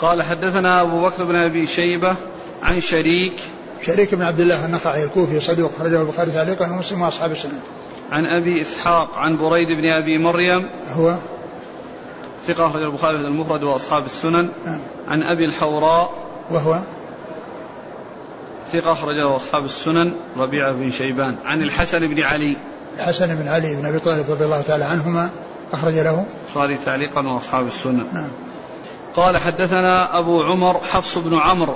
[0.00, 2.16] قال حدثنا أبو بكر بن أبي شيبة
[2.62, 3.32] عن شريك
[3.82, 7.60] شريك بن عبد الله النخعي الكوفي صدوق خرجه البخاري تعليقا ومسلم وأصحاب السنة.
[8.12, 11.18] عن أبي إسحاق عن بريد بن أبي مريم هو
[12.46, 14.80] ثقة أخرج البخاري في المفرد وأصحاب السنن نعم.
[15.08, 16.10] عن أبي الحوراء
[16.50, 16.82] وهو
[18.72, 22.56] ثقة أخرجه أصحاب السنن ربيعة بن شيبان عن الحسن بن علي
[22.98, 25.30] الحسن بن علي بن أبي طالب رضي الله تعالى عنهما
[25.72, 28.28] أخرج له البخاري تعليقا وأصحاب السنن نعم.
[29.16, 31.74] قال حدثنا أبو عمر حفص بن عمرو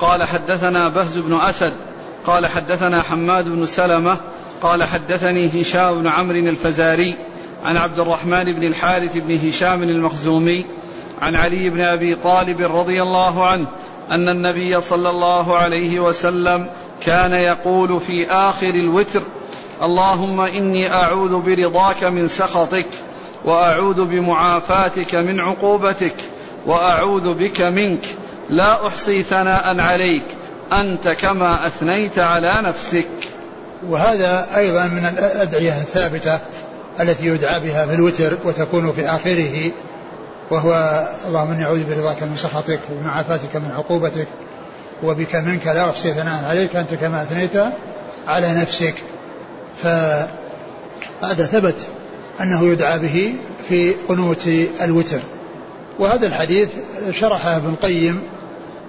[0.00, 1.72] قال حدثنا بهز بن أسد
[2.26, 4.16] قال حدثنا حماد بن سلمة
[4.62, 7.14] قال حدثني هشام بن عمرو الفزاري
[7.64, 10.64] عن عبد الرحمن بن الحارث بن هشام المخزومي
[11.22, 13.66] عن علي بن أبي طالب رضي الله عنه
[14.10, 16.66] أن النبي صلى الله عليه وسلم
[17.00, 19.22] كان يقول في آخر الوتر
[19.82, 22.86] اللهم إني أعوذ برضاك من سخطك
[23.44, 26.14] وأعوذ بمعافاتك من عقوبتك.
[26.66, 28.04] وأعوذ بك منك.
[28.50, 30.24] لا أحصي ثناء عليك.
[30.72, 33.06] أنت كما أثنيت على نفسك.
[33.88, 36.38] وهذا أيضا من الأدعية الثابتة
[37.00, 39.70] التي يدعى بها في الوتر وتكون في آخره
[40.50, 44.26] وهو اللهم إني أعوذ برضاك من سخطك وبمعافاتك من عقوبتك
[45.02, 46.76] وبك منك لا أحصي ثناء عليك.
[46.76, 47.56] أنت كما أثنيت
[48.26, 48.94] على نفسك.
[49.82, 51.86] فهذا ثبت
[52.40, 53.34] أنه يدعى به
[53.68, 54.48] في قنوت
[54.82, 55.20] الوتر.
[55.98, 56.68] وهذا الحديث
[57.10, 58.22] شرحه ابن قيم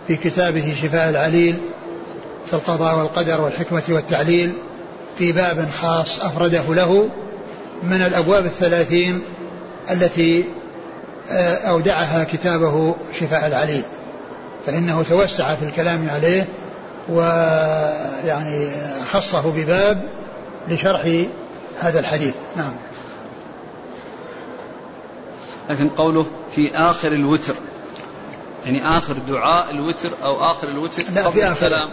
[0.08, 1.56] في كتابه شفاء العليل
[2.46, 4.54] في القضاء والقدر والحكمة والتعليل
[5.18, 7.10] في باب خاص أفرده له
[7.84, 9.22] من الأبواب الثلاثين
[9.92, 10.44] التي
[11.32, 13.84] آه، أودعها كتابه شفاء العليل.
[14.66, 16.46] فإنه توسع في الكلام عليه
[17.10, 18.70] ويعني
[19.12, 20.02] خصه بباب
[20.68, 21.26] لشرح
[21.82, 22.34] هذا الحديث.
[22.58, 22.74] نعم.
[25.70, 27.56] لكن قوله في آخر الوتر.
[28.66, 31.88] يعني آخر دعاء الوتر أو آخر الوتر لا في آخر.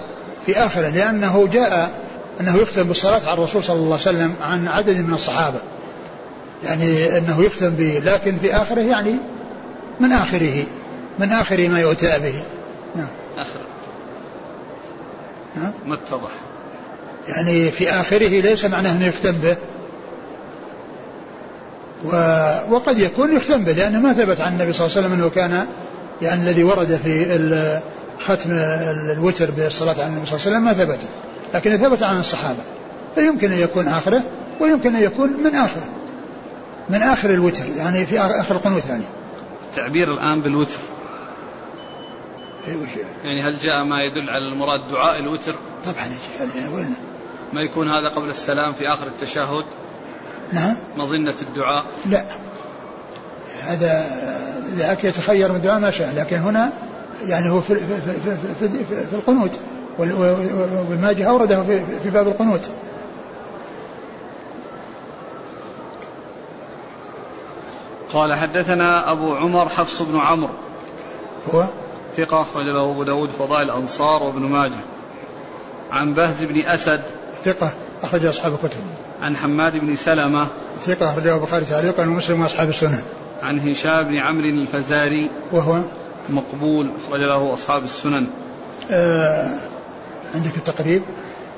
[0.47, 2.01] في آخره لأنه جاء
[2.41, 5.61] أنه يختم بالصلاة على الرسول صلى الله عليه وسلم عن عدد من الصحابة.
[6.64, 9.14] يعني أنه يختم به لكن في آخره يعني
[10.01, 10.64] من آخره
[11.18, 12.43] من آخر ما يؤتى به.
[12.97, 13.09] نعم.
[13.37, 13.61] آخر.
[15.57, 15.73] نعم.
[15.87, 16.31] ما اتضح.
[17.29, 19.57] يعني في آخره ليس معناه أنه يختم به.
[22.70, 25.66] وقد يكون يختم به لأنه ما ثبت عن النبي صلى الله عليه وسلم أنه كان
[26.22, 27.80] يعني الذي ورد في
[28.24, 28.50] ختم
[29.16, 30.98] الوتر بالصلاة على النبي صلى الله عليه وسلم ما ثبت
[31.55, 32.61] لكن ثبت عن الصحابة
[33.14, 34.22] فيمكن أن يكون آخره
[34.61, 35.88] ويمكن أن يكون من آخره
[36.88, 39.05] من آخر الوتر يعني في آخر القنوت يعني
[39.70, 40.78] التعبير الآن بالوتر.
[43.24, 46.09] يعني؟ هل جاء ما يدل على المراد دعاء الوتر؟ طبعا
[46.74, 46.94] وين؟
[47.53, 49.64] ما يكون هذا قبل السلام في آخر التشهد؟
[50.53, 50.76] نعم.
[50.96, 51.84] مظنة الدعاء.
[52.07, 52.24] لا.
[53.62, 54.07] هذا
[54.76, 56.72] ذاك يتخير من الدعاء ما شاء لكن هنا
[57.26, 59.59] يعني هو في, في, في, في, في, في القنوت
[59.98, 62.70] والماجه أورده في, في باب القنوت.
[68.12, 70.53] قال حدثنا أبو عمر حفص بن عمرو.
[71.55, 71.64] هو؟
[72.16, 74.80] ثقة أخرج له أبو داود فضائل الأنصار وابن ماجه.
[75.92, 77.03] عن بهز بن أسد.
[77.44, 77.72] ثقة.
[78.03, 78.80] أخرج أصحاب الكتب.
[79.22, 80.46] عن حماد بن سلمة.
[80.80, 83.03] ثقة أخرجه البخاري تعليقا ومسلم وأصحاب السنن
[83.42, 85.30] عن هشام بن عمرو الفزاري.
[85.53, 85.80] وهو
[86.28, 88.26] مقبول أخرج له أصحاب السنن.
[88.90, 89.50] آه
[90.34, 91.03] عندك التقريب؟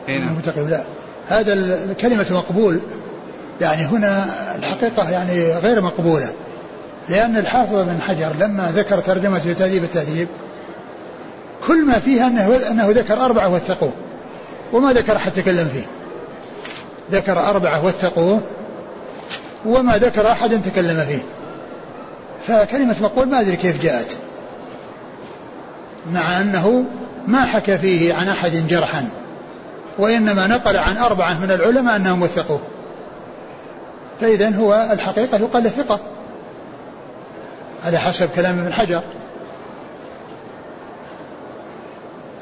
[0.09, 0.37] هنا نعم.
[0.37, 0.85] التقريب لا.
[1.29, 2.81] هذا كلمة مقبول.
[3.61, 4.27] يعني هنا
[4.57, 6.29] الحقيقة يعني غير مقبولة.
[7.09, 10.29] لأن الحافظ بن حجر لما ذكر ترجمة تهذيب التهذيب
[11.67, 13.93] كل ما فيها أنه, أنه ذكر أربعة وثقوه
[14.73, 15.87] وما ذكر أحد تكلم فيه.
[17.11, 18.41] ذكر أربعة وثقوه
[19.67, 21.23] وما ذكر أحد تكلم فيه.
[22.47, 24.17] فكلمة مقبول ما أدري كيف جاءت.
[26.13, 26.85] مع أنه
[27.27, 29.09] ما حكى فيه عن أحد جرحا
[29.99, 32.61] وإنما نقل عن أربعة من العلماء أنهم وثقوه.
[34.21, 36.01] فإذا هو الحقيقة يقال ثقة.
[37.85, 39.03] على حسب كلام ابن حجر.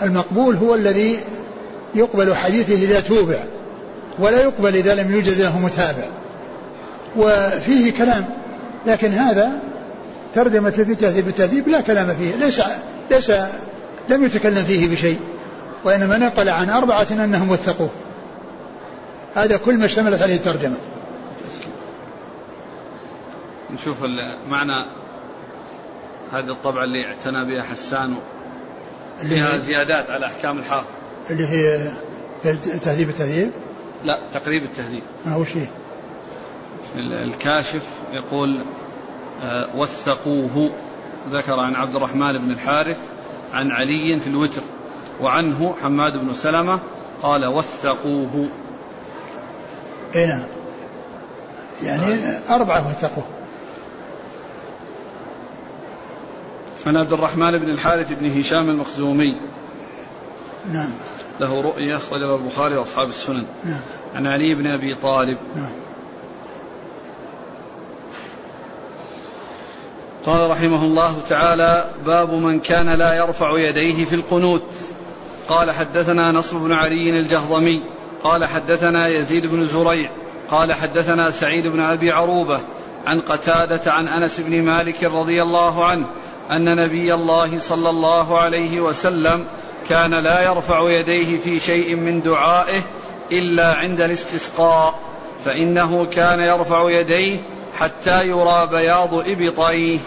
[0.02, 1.20] المقبول هو الذي
[1.94, 3.44] يقبل حديثه إذا توبع
[4.18, 6.08] ولا يقبل إذا لم يوجد له متابع.
[7.16, 8.28] وفيه كلام
[8.86, 9.52] لكن هذا
[10.34, 12.62] ترجمة في تهذيب التهذيب لا كلام فيه ليس
[13.10, 13.32] ليس
[14.08, 15.20] لم يتكلم فيه بشيء
[15.84, 17.90] وإنما نقل عن أربعة أنهم وثقوه.
[19.34, 20.76] هذا كل ما اشتملت عليه الترجمة.
[23.74, 23.96] نشوف
[24.48, 24.86] معنى
[26.32, 28.14] هذه الطبعة اللي اعتنى بها حسان
[29.20, 30.88] اللي فيها زيادات على أحكام الحافظ.
[31.30, 31.90] اللي هي
[32.82, 33.50] تهذيب التهذيب.
[34.04, 35.02] لا تقريب التهذيب.
[35.26, 35.68] ما هو شيء؟
[36.96, 38.64] الكاشف يقول
[39.42, 40.70] آه، وثقوه.
[41.30, 42.98] ذكر عن عبد الرحمن بن الحارث
[43.52, 44.62] عن علي في الوتر
[45.20, 46.80] وعنه حماد بن سلمة
[47.22, 48.48] قال وثقوه.
[50.14, 50.44] اي نعم
[51.82, 53.24] يعني أربعة وثقوه
[56.86, 59.36] عن عبد الرحمن بن الحارث بن هشام المخزومي.
[60.72, 60.90] نعم.
[61.40, 63.44] له رؤية أخرجها البخاري وأصحاب السنن.
[63.64, 63.80] نعم.
[64.14, 65.38] عن علي بن أبي طالب.
[65.56, 65.70] نعم.
[70.26, 74.72] قال رحمه الله تعالى باب من كان لا يرفع يديه في القنوت.
[75.48, 77.82] قال حدثنا نصر بن علي الجهضمي.
[78.24, 80.10] قال حدثنا يزيد بن زريع.
[80.50, 82.60] قال حدثنا سعيد بن أبي عروبة
[83.06, 86.06] عن قتادة عن أنس بن مالك رضي الله عنه
[86.50, 89.44] أن نبي الله صلى الله عليه وسلم
[89.88, 92.80] كان لا يرفع يديه في شيء من دعائه
[93.32, 94.94] إلا عند الاستسقاء
[95.44, 97.38] فإنه كان يرفع يديه
[97.78, 99.98] حتى يرى بياض إبطيه.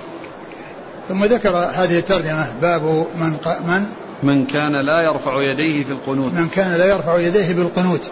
[1.09, 3.85] ثم ذكر هذه الترجمة باب من من؟
[4.23, 6.33] من كان لا يرفع يديه في القنوت.
[6.33, 8.09] من كان لا يرفع يديه بالقنوت.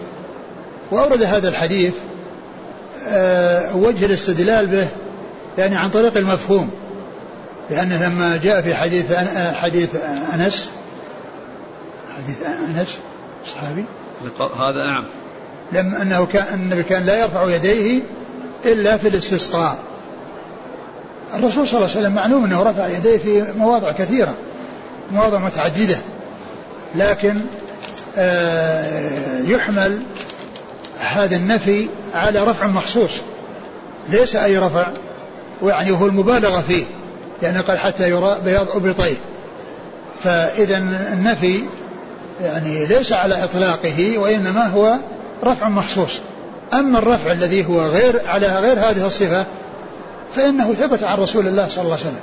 [0.90, 1.94] وأورد هذا الحديث
[3.08, 4.88] أه وجه الاستدلال به
[5.58, 6.70] يعني عن طريق المفهوم.
[7.70, 9.12] لأنه لما جاء في حديث
[9.62, 9.90] حديث
[10.34, 10.70] أنس
[12.16, 12.98] حديث أنس
[13.44, 13.84] الصحابي؟
[14.58, 15.04] هذا نعم
[15.72, 18.00] لما أنه كان النبي كان لا يرفع يديه
[18.64, 19.78] إلا في الاستسقاء.
[21.34, 24.34] الرسول صلى الله عليه وسلم معلوم أنه رفع يديه في مواضع كثيرة
[25.12, 25.98] مواضع متعددة
[26.94, 27.40] لكن
[28.16, 30.02] آه، يحمل
[31.00, 33.12] هذا النفي على رفع مخصوص.
[34.08, 34.90] ليس أي رفع
[35.62, 36.84] ويعني هو المبالغة فيه
[37.42, 39.16] لأنه قال حتى يرى بياض أبطيه
[40.24, 40.78] فإذا
[41.12, 41.64] النفي
[42.40, 44.98] يعني ليس على إطلاقه وإنما هو
[45.44, 46.20] رفع مخصوص.
[46.72, 49.46] أما الرفع الذي هو غير على غير هذه الصفة
[50.34, 52.20] فإنه ثبت عن رسول الله صلى الله عليه وسلم.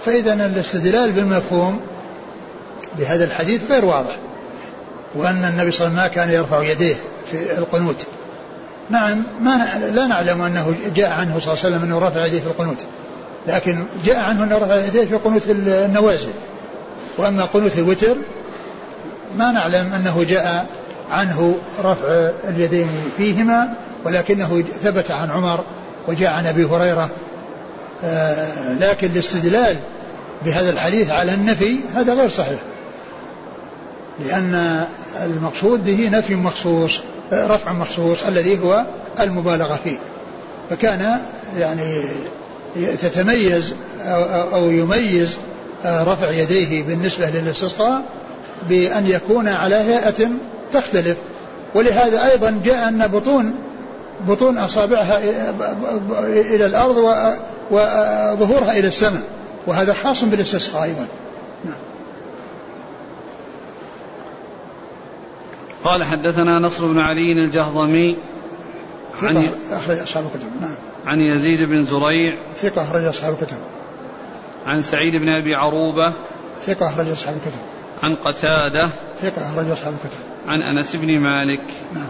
[0.00, 1.80] فإذا الاستدلال بالمفهوم
[2.98, 4.16] بهذا الحديث غير واضح.
[5.14, 6.94] وأن النبي صلى الله عليه وسلم ما كان يرفع يديه
[7.30, 8.06] في القنوت.
[8.90, 12.46] نعم ما لا نعلم أنه جاء عنه صلى الله عليه وسلم أنه رفع يديه في
[12.46, 12.84] القنوت.
[13.48, 16.32] لكن جاء عنه أنه رفع يديه في قنوت النوازل.
[17.18, 18.16] وأما قنوت الوتر
[19.38, 20.66] ما نعلم أنه جاء
[21.10, 23.74] عنه رفع اليدين فيهما
[24.04, 25.64] ولكنه ثبت عن عمر
[26.08, 27.10] وجاء عن أبي هريرة.
[28.04, 29.76] آه، لكن الاستدلال
[30.44, 32.58] بهذا الحديث على النفي هذا غير صحيح.
[34.26, 34.84] لأن
[35.24, 37.00] المقصود به نفي مخصوص
[37.32, 38.84] آه، رفع مخصوص الذي هو
[39.20, 39.98] المبالغة فيه.
[40.70, 41.18] فكان
[41.58, 42.02] يعني
[42.76, 43.74] تتميز
[44.52, 45.38] أو يميز
[45.84, 48.02] آه، رفع يديه بالنسبة للاستسقاء
[48.68, 50.28] بأن يكون على هيئة
[50.72, 51.16] تختلف.
[51.74, 53.54] ولهذا أيضا جاء أن بطون
[54.28, 55.18] بطون أصابعها
[56.28, 56.96] إلى الأرض
[57.70, 59.22] وظهورها إلى السماء.
[59.66, 61.06] وهذا خاص بالاستسقاء أيضا.
[61.64, 61.74] نعم.
[65.84, 68.16] قال حدثنا نصر بن علي الجهضمي
[69.22, 70.48] عن أخرج أصحاب الكتب.
[70.60, 70.74] نعم.
[71.06, 73.56] عن يزيد بن زريع ثقة أخرج أصحاب الكتب.
[74.66, 76.12] عن سعيد بن أبي عروبة
[76.60, 77.60] ثقة أخرج أصحاب الكتب.
[78.02, 80.18] عن قتادة ثقة أخرج أصحاب الكتب.
[80.48, 81.64] عن أنس بن مالك.
[81.94, 82.08] نعم.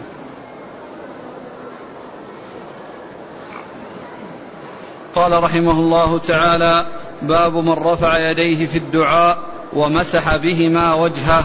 [5.14, 6.86] قال رحمه الله تعالى
[7.22, 9.38] باب من رفع يديه في الدعاء
[9.72, 11.45] ومسح بهما وجهه.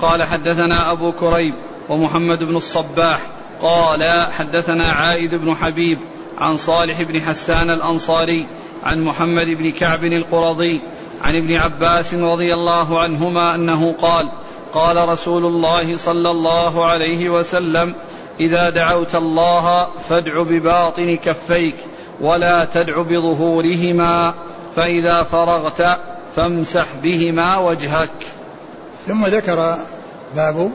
[0.00, 1.54] قال حدثنا أبو كريب
[1.88, 3.26] ومحمد بن الصباح.
[3.62, 5.98] قال حدثنا عائد بن حبيب
[6.38, 8.46] عن صالح بن حسان الأنصاري
[8.82, 10.80] عن محمد بن كعب القرظي
[11.22, 14.32] عن ابن عباس رضي الله عنهما أنه قال
[14.74, 17.94] قال رسول الله صلى الله عليه وسلم
[18.40, 21.74] إذا دعوت الله فادع بباطن كفيك
[22.20, 24.34] ولا تدع بظهورهما
[24.76, 25.98] فإذا فرغت
[26.36, 28.10] فامسح بهما وجهك.
[29.06, 29.78] ثم ذكر
[30.36, 30.70] باب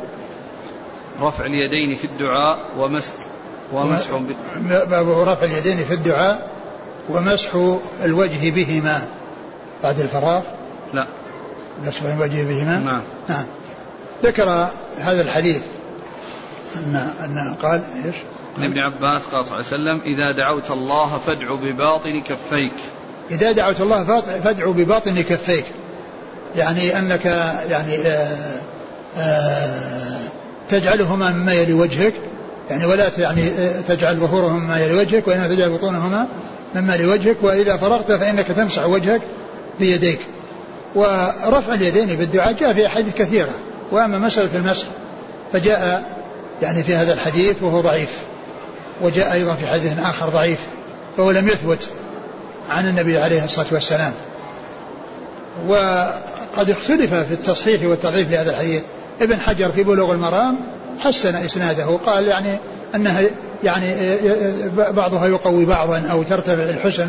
[1.21, 3.13] رفع اليدين في الدعاء ومسح
[3.73, 4.07] ومسح
[4.89, 6.49] باب رفع اليدين في الدعاء
[7.09, 7.49] ومسح
[8.03, 9.07] الوجه بهما.
[9.83, 10.43] بعد الفراغ؟
[10.93, 11.07] لا.
[11.85, 13.01] مسح الوجه بهما؟ نعم.
[13.29, 13.45] نعم.
[14.23, 15.61] ذكر هذا الحديث.
[16.75, 18.15] أن أن قال إيش؟
[18.57, 22.73] عن ابن عباس قال صلى الله عليه وسلم إذا دعوت الله فادع بباطن كفيك.
[23.31, 25.65] إذا دعوت الله فادعو بباطن كفيك.
[26.55, 27.25] يعني أنك
[27.69, 28.61] يعني آآ آه،
[29.17, 30.19] آآ آه،
[30.69, 32.13] تجعلهما مما يلي وجهك.
[32.69, 36.27] يعني ولا يعني آه، تجعل ظهورهما مما يلي وجهك وإنما تجعل بطونهما
[36.75, 37.37] مما يلي وجهك.
[37.41, 39.21] وإذا فرغت فإنك تمسح وجهك
[39.79, 40.19] بيديك.
[40.95, 43.51] ورفع اليدين بالدعاء جاء في أحاديث كثيرة.
[43.91, 44.87] وأما مسألة المسح
[45.53, 46.03] فجاء
[46.61, 48.19] يعني في هذا الحديث وهو ضعيف.
[49.01, 50.59] وجاء أيضا في حديث آخر ضعيف
[51.17, 51.89] فهو لم يثبت
[52.69, 54.13] عن النبي عليه الصلاة والسلام.
[55.67, 58.81] وقد اختلف في التصحيح والتضعيف لهذا الحديث.
[59.21, 60.57] ابن حجر في بلوغ المرام
[60.99, 61.85] حسن إسناده.
[62.05, 62.57] قال يعني
[62.95, 63.21] أنها
[63.63, 64.17] يعني
[64.75, 67.07] بعضها يقوي بعضا أو ترتفع الحسن.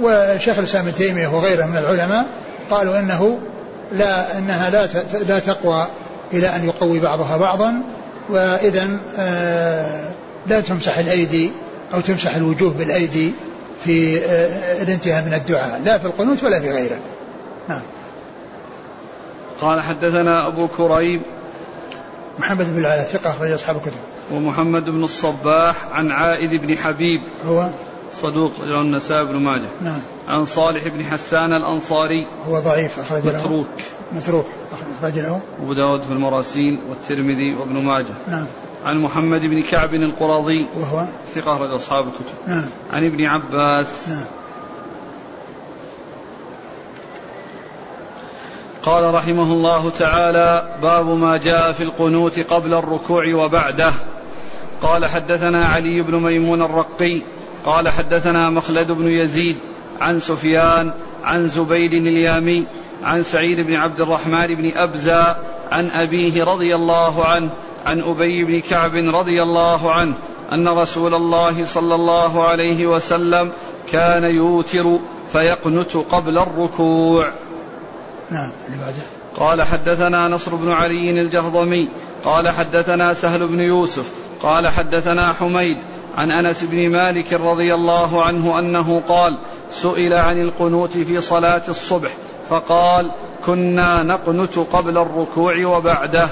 [0.00, 2.26] وشيخ الإسلام ابن تيمية وغيره من العلماء
[2.70, 3.38] قالوا أنه
[3.92, 4.88] لا أنها لا
[5.28, 5.86] لا تقوى
[6.32, 7.82] إلى أن يقوي بعضها بعضا
[8.30, 10.10] وإذا آه،
[10.46, 11.50] لا تمسح الأيدي
[11.94, 13.32] أو تمسح الوجوه بالأيدي
[13.84, 16.96] في آه، الانتهاء من الدعاء لا في القنوت ولا في غيره.
[17.68, 17.80] نعم.
[19.60, 21.22] قال حدثنا أبو كريب
[22.38, 24.00] محمد بن العلاء ثقة أخرج أصحاب الكتب.
[24.32, 27.68] ومحمد بن الصباح عن عائد بن حبيب هو؟
[28.14, 29.68] صدوق له النسائي بن ماجه.
[29.80, 30.00] نعم.
[30.28, 32.26] عن صالح بن حسان الأنصاري.
[32.48, 33.66] هو ضعيف أخرج له متروك.
[34.12, 34.46] متروك
[35.00, 38.14] أخرج له أبو داود في المراسيل والترمذي وابن ماجه.
[38.28, 38.46] نعم.
[38.84, 41.04] عن محمد بن كعب القرظي وهو؟
[41.34, 42.34] ثقة أخرج أصحاب الكتب.
[42.46, 42.68] نعم.
[42.92, 44.08] عن ابن عباس.
[44.08, 44.24] نعم.
[48.82, 53.92] قال رحمه الله تعالى باب ما جاء في القنوت قبل الركوع وبعده.
[54.82, 57.22] قال حدثنا علي بن ميمون الرقي
[57.64, 59.56] قال حدثنا مخلد بن يزيد
[60.00, 60.92] عن سفيان
[61.24, 62.66] عن زبيد اليامي
[63.02, 65.36] عن سعيد بن عبد الرحمن بن أبزة
[65.72, 67.50] عن أبيه رضي الله عنه
[67.86, 70.14] عن أبي بن كعب رضي الله عنه
[70.52, 73.52] أن رسول الله صلى الله عليه وسلم
[73.92, 74.98] كان يوتر
[75.32, 77.32] فيقنت قبل الركوع.
[78.30, 78.50] نعم
[79.36, 81.88] قال حدثنا نصر بن علي الجهضمي
[82.24, 84.12] قال حدثنا سهل بن يوسف
[84.42, 85.78] قال حدثنا حميد
[86.16, 89.38] عن أنس بن مالك رضي الله عنه أنه قال
[89.72, 92.10] سئل عن القنوت في صلاة الصبح
[92.50, 93.10] فقال
[93.46, 96.28] كنا نقنت قبل الركوع وبعده.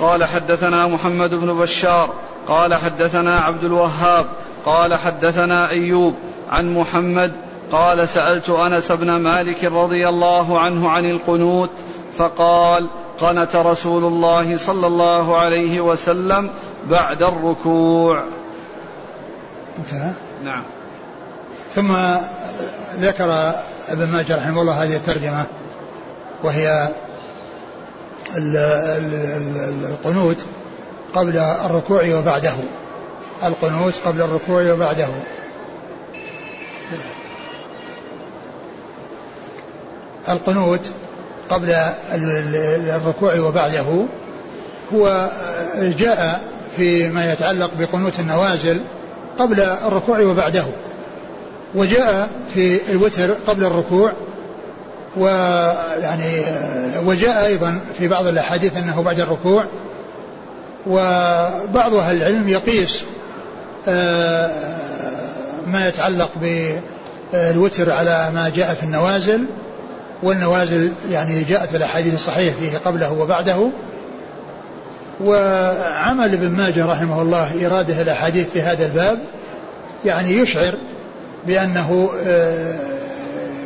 [0.00, 2.14] قال حدثنا محمد بن بشار.
[2.48, 4.26] قال حدثنا عبد الوهاب.
[4.66, 6.14] قال حدثنا أيوب.
[6.50, 7.32] عن محمد.
[7.72, 11.70] قال سألت أنس بن مالك رضي الله عنه عن القنوت
[12.18, 12.88] فقال
[13.20, 16.50] قنت رسول الله صلى الله عليه وسلم
[16.90, 18.24] بعد الركوع.
[19.78, 20.10] انتهى؟
[20.44, 20.62] نعم.
[21.74, 21.96] ثم
[22.94, 23.54] ذكر
[23.88, 25.46] ابن ماجه رحمه الله هذه الترجمة
[26.42, 26.92] وهي
[29.90, 30.44] القنوت
[31.14, 32.54] قبل الركوع وبعده.
[33.42, 35.08] القنوت قبل الركوع وبعده.
[40.28, 40.90] القنوت
[41.50, 41.70] قبل
[42.90, 44.06] الركوع وبعده
[44.94, 45.30] هو
[45.76, 48.80] جاء فيما يتعلق بقنوت النوازل
[49.38, 50.64] قبل الركوع وبعده.
[51.74, 54.12] وجاء في الوتر قبل الركوع
[55.16, 56.42] ويعني
[57.06, 59.64] وجاء أيضا في بعض الأحاديث أنه بعد الركوع.
[60.86, 63.04] وبعض أهل العلم يقيس
[63.88, 64.50] آه،
[65.66, 66.30] ما يتعلق
[67.32, 69.44] بالوتر على ما جاء في النوازل
[70.22, 73.70] والنوازل يعني جاءت الأحاديث الصحيحة فيه قبله وبعده.
[75.24, 79.18] وعمل ابن ماجه رحمه الله إيراده الأحاديث في هذا الباب
[80.04, 80.74] يعني يشعر
[81.46, 82.74] بأنه آه،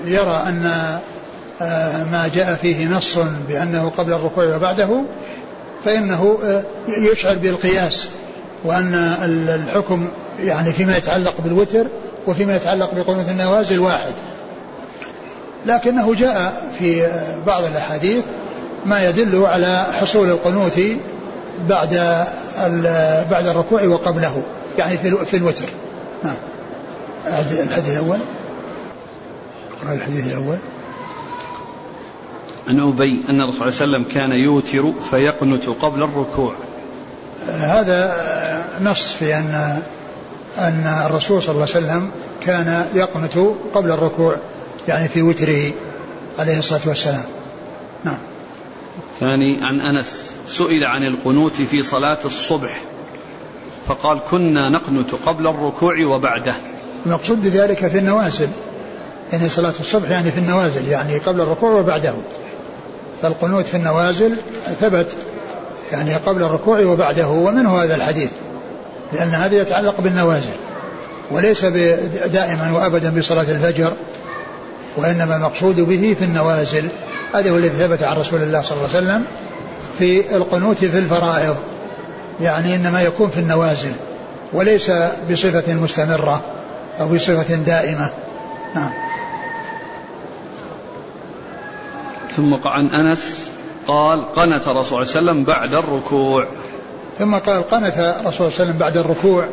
[0.05, 0.73] يرى أن
[1.63, 5.03] آه، ما جاء فيه نص بأنه قبل الركوع وبعده
[5.85, 8.09] فإنه آه، يشعر بالقياس
[8.65, 8.95] وأن
[9.49, 10.09] الحكم
[10.43, 11.87] يعني فيما يتعلق بالوتر
[12.27, 14.13] وفيما يتعلق بقنوت النوازل واحد.
[15.67, 17.09] لكنه جاء في
[17.47, 18.25] بعض الأحاديث
[18.87, 20.81] ما يدل على حصول القنوت
[21.69, 21.95] بعد
[23.31, 24.43] بعد الركوع وقبله
[24.79, 25.69] يعني في الوتر.
[26.25, 26.37] نعم
[27.27, 28.19] الحديث الأول.
[29.71, 30.57] اقرأ الحديث الأول.
[32.69, 36.55] عن أبي أن الرسول صلى الله عليه وسلم كان يوتر فيقنت قبل الركوع.
[37.49, 38.15] هذا
[38.81, 39.83] نص في أن
[40.59, 43.39] أن الرسول صلى الله عليه وسلم كان يقنت
[43.75, 44.37] قبل الركوع
[44.89, 45.73] يعني في وتره
[46.39, 47.25] عليه الصلاة والسلام.
[48.05, 48.19] نعم.
[49.21, 52.81] ثاني عن أنس سئل عن القنوت في صلاة الصبح
[53.87, 56.55] فقال كنا نقنت قبل الركوع وبعده.
[57.07, 58.49] المقصود بذلك في النوازل
[59.33, 62.15] يعني صلاة الصبح يعني في النوازل يعني قبل الركوع وبعده.
[63.23, 64.37] فالقنوت في النوازل
[64.81, 65.17] ثبت
[65.93, 68.31] يعني قبل الركوع وبعده ومنه هذا الحديث
[69.13, 70.55] لأن هذا يتعلق بالنوازل
[71.31, 73.93] وليس دائما وأبدا بصلاة الفجر
[74.97, 76.89] وإنما المقصود به في النوازل.
[77.35, 79.25] هذا هو الذي ثبت عن رسول الله صلى الله عليه وسلم
[79.99, 81.57] في القنوت في الفرائض.
[82.41, 83.93] يعني إنما يكون في النوازل
[84.53, 84.91] وليس
[85.31, 86.41] بصفة مستمرة
[87.01, 88.11] أو بصفة دائمة.
[88.75, 88.91] نعم.
[92.37, 93.51] ثم عن أنس
[93.87, 96.47] قال قنت رسول الله صلى الله عليه وسلم بعد الركوع.
[97.19, 99.49] ثم قال قنت رسول الله صلى الله عليه وسلم بعد الركوع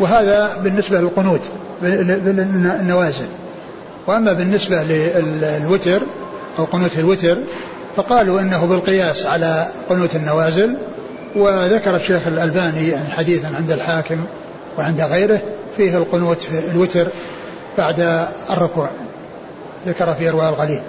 [0.00, 1.40] وهذا بالنسبة للقنوت
[1.82, 3.26] بالنوازل
[4.06, 6.02] وأما بالنسبة للوتر
[6.60, 7.36] أو قنوت الوتر
[7.96, 10.76] فقالوا إنه بالقياس على قنوت النوازل
[11.36, 14.24] وذكر الشيخ الألباني يعني حديثا عند الحاكم
[14.78, 15.40] وعند غيره
[15.76, 17.06] فيه القنوت في الوتر
[17.78, 18.90] بعد الركوع
[19.86, 20.82] ذكر في إرواء الغليل.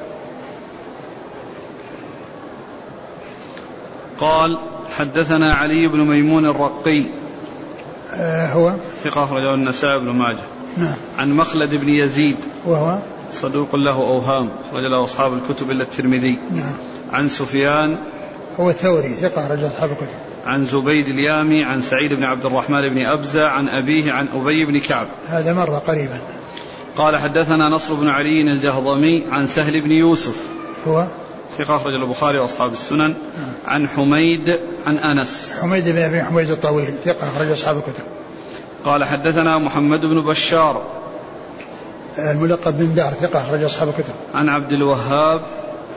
[4.19, 4.57] قال
[4.97, 7.05] حدثنا علي بن ميمون الرقي
[8.13, 10.39] آه هو؟ ثقة أخرجه النسائي بن ماجه
[10.78, 10.95] نعم.
[11.17, 12.97] عن مخلد بن يزيد وهو؟
[13.34, 16.39] صدوق له أوهام رجل أصحاب الكتب إلا الترمذي.
[16.55, 16.73] نعم.
[17.13, 17.97] عن سفيان.
[18.59, 20.07] هو الثوري ثقة رجل أصحاب الكتب.
[20.45, 24.79] عن زبيد اليامي عن سعيد بن عبد الرحمن بن أبزة عن أبيه عن أبي بن
[24.79, 25.07] كعب.
[25.27, 26.19] هذا مر قريبا.
[26.97, 30.47] قال حدثنا نصر بن علي الجهضمي عن سهل بن يوسف.
[30.88, 31.07] هو؟
[31.57, 32.99] ثقة أخرج البخاري وأصحاب السنن.
[32.99, 33.15] نعم.
[33.67, 35.55] عن حميد عن أنس.
[35.61, 38.03] حميد بن أبي حميد الطويل ثقة أخرج أصحاب الكتب.
[38.86, 41.01] قال حدثنا محمد بن بشار.
[42.18, 44.14] الملقب بن دار ثقة أخرج أصحاب الكتب.
[44.34, 45.41] عن عبد الوهاب.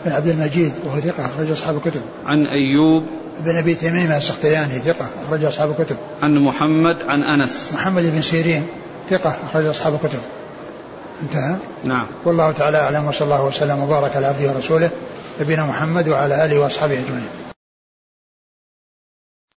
[0.05, 2.01] بن عبد المجيد وهو ثقة أخرج أصحاب الكتب.
[2.27, 3.05] عن أيوب.
[3.41, 5.97] بن أبي تميمة السختياني ثقة أخرج أصحاب الكتب.
[6.23, 7.71] عن محمد عن أنس.
[7.75, 8.67] محمد بن سيرين
[9.11, 10.19] ثقة أخرج أصحاب الكتب.
[11.23, 12.07] انتهى؟ نعم.
[12.25, 14.91] والله تعالى أعلم وصلى الله وسلم وبارك على عبده ورسوله
[15.41, 17.44] نبينا محمد وعلى آله وأصحابه أجمعين.